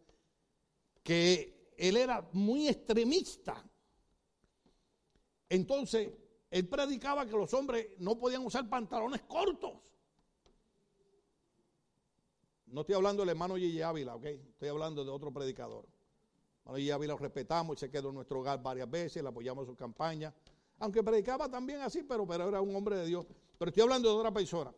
[1.02, 3.64] que él era muy extremista.
[5.48, 6.12] Entonces,
[6.50, 9.72] él predicaba que los hombres no podían usar pantalones cortos.
[12.66, 14.24] No estoy hablando del hermano Gigi Ávila, ¿ok?
[14.26, 15.88] Estoy hablando de otro predicador.
[16.60, 19.74] Hermano Gigi Ávila lo respetamos se quedó en nuestro hogar varias veces, le apoyamos su
[19.74, 20.34] campaña.
[20.80, 23.26] Aunque predicaba también así, pero, pero era un hombre de Dios.
[23.58, 24.72] Pero estoy hablando de otra persona.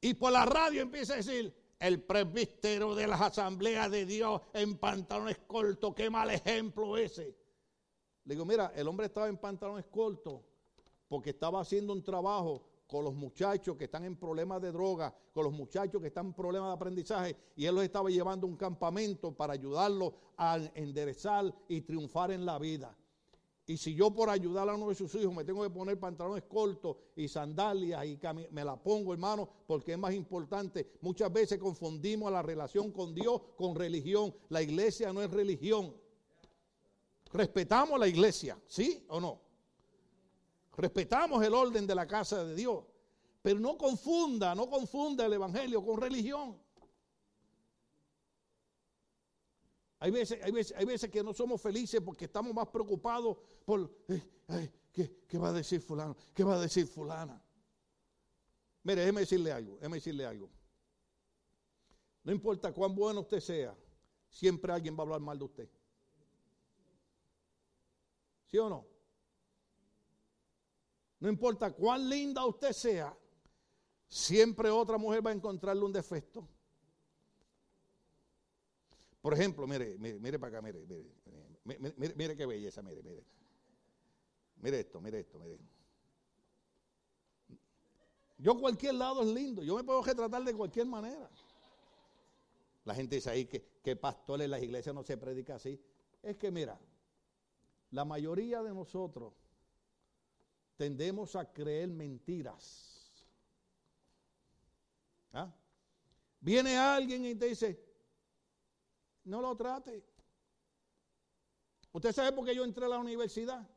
[0.00, 4.78] Y por la radio empieza a decir, el presbítero de las asambleas de Dios en
[4.78, 7.36] pantalones cortos, qué mal ejemplo ese.
[8.24, 10.42] Le digo, mira, el hombre estaba en pantalones cortos
[11.08, 15.42] porque estaba haciendo un trabajo con los muchachos que están en problemas de droga, con
[15.42, 18.56] los muchachos que están en problemas de aprendizaje, y él los estaba llevando a un
[18.56, 22.96] campamento para ayudarlos a enderezar y triunfar en la vida.
[23.66, 26.44] Y si yo por ayudar a uno de sus hijos me tengo que poner pantalones
[26.44, 28.18] cortos y sandalias y
[28.50, 30.92] me la pongo, hermano, porque es más importante.
[31.00, 34.34] Muchas veces confundimos la relación con Dios con religión.
[34.48, 35.94] La iglesia no es religión.
[37.32, 39.40] Respetamos la iglesia, ¿sí o no?
[40.76, 42.84] Respetamos el orden de la casa de Dios.
[43.42, 46.56] Pero no confunda, no confunda el evangelio con religión.
[50.02, 53.88] Hay veces, hay, veces, hay veces que no somos felices porque estamos más preocupados por,
[54.08, 56.16] eh, ¿qué, va a decir fulano?
[56.34, 57.40] ¿Qué va a decir fulana?
[58.82, 60.50] Mire, déjeme decirle algo, déjeme decirle algo.
[62.24, 63.78] No importa cuán bueno usted sea,
[64.28, 65.70] siempre alguien va a hablar mal de usted.
[68.46, 68.84] ¿Sí o no?
[71.20, 73.16] No importa cuán linda usted sea,
[74.08, 76.48] siempre otra mujer va a encontrarle un defecto.
[79.22, 83.24] Por ejemplo, mire, mire, mire para acá, mire, mire, mire, mire, qué belleza, mire, mire.
[84.56, 85.58] Mire esto, mire esto, mire.
[88.38, 91.30] Yo cualquier lado es lindo, yo me puedo retratar de cualquier manera.
[92.84, 95.80] La gente dice ahí que, que pastores en las iglesias no se predica así.
[96.20, 96.80] Es que mira,
[97.92, 99.34] la mayoría de nosotros
[100.76, 103.12] tendemos a creer mentiras.
[105.32, 105.54] ¿Ah?
[106.40, 107.91] Viene alguien y te dice,
[109.24, 110.04] no lo trate.
[111.92, 113.68] ¿Usted sabe por qué yo entré a la universidad?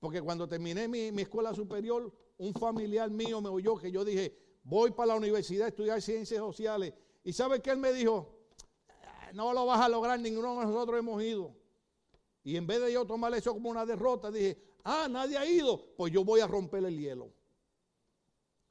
[0.00, 4.92] Porque cuando terminé mi, escuela superior, un familiar mío me oyó que yo dije, voy
[4.92, 6.94] para la universidad a estudiar ciencias sociales.
[7.24, 8.34] ¿Y sabe qué él me dijo?
[9.34, 11.54] No lo vas a lograr, ninguno de nosotros hemos ido.
[12.42, 15.94] Y en vez de yo tomar eso como una derrota, dije, ah, nadie ha ido,
[15.96, 17.30] pues yo voy a romper el hielo.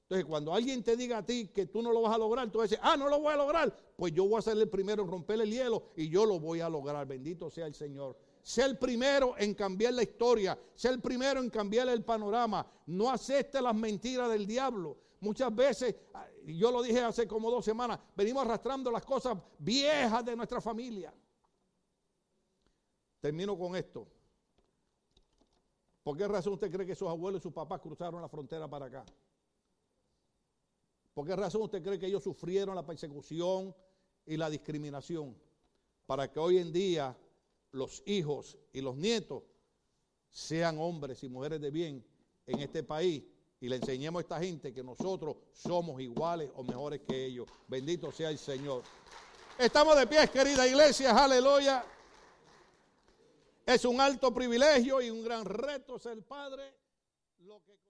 [0.09, 2.61] Entonces, cuando alguien te diga a ti que tú no lo vas a lograr, tú
[2.61, 5.09] decir, ah, no lo voy a lograr, pues yo voy a ser el primero en
[5.09, 7.05] romper el hielo y yo lo voy a lograr.
[7.05, 8.17] Bendito sea el Señor.
[8.41, 12.65] Sé el primero en cambiar la historia, sé el primero en cambiar el panorama.
[12.85, 14.97] No acepte las mentiras del diablo.
[15.19, 20.23] Muchas veces, ah, yo lo dije hace como dos semanas, venimos arrastrando las cosas viejas
[20.23, 21.13] de nuestra familia.
[23.19, 24.07] Termino con esto.
[26.01, 28.85] ¿Por qué razón usted cree que sus abuelos y sus papás cruzaron la frontera para
[28.85, 29.03] acá?
[31.17, 33.75] ¿Por qué razón usted cree que ellos sufrieron la persecución
[34.23, 35.35] y la discriminación?
[36.05, 37.17] Para que hoy en día
[37.71, 39.41] los hijos y los nietos
[40.29, 42.05] sean hombres y mujeres de bien
[42.45, 43.23] en este país
[43.59, 47.47] y le enseñemos a esta gente que nosotros somos iguales o mejores que ellos.
[47.67, 48.83] Bendito sea el Señor.
[49.57, 51.83] Estamos de pie, querida iglesia, aleluya.
[53.65, 56.75] Es un alto privilegio y un gran reto ser padre.
[57.39, 57.86] Lo que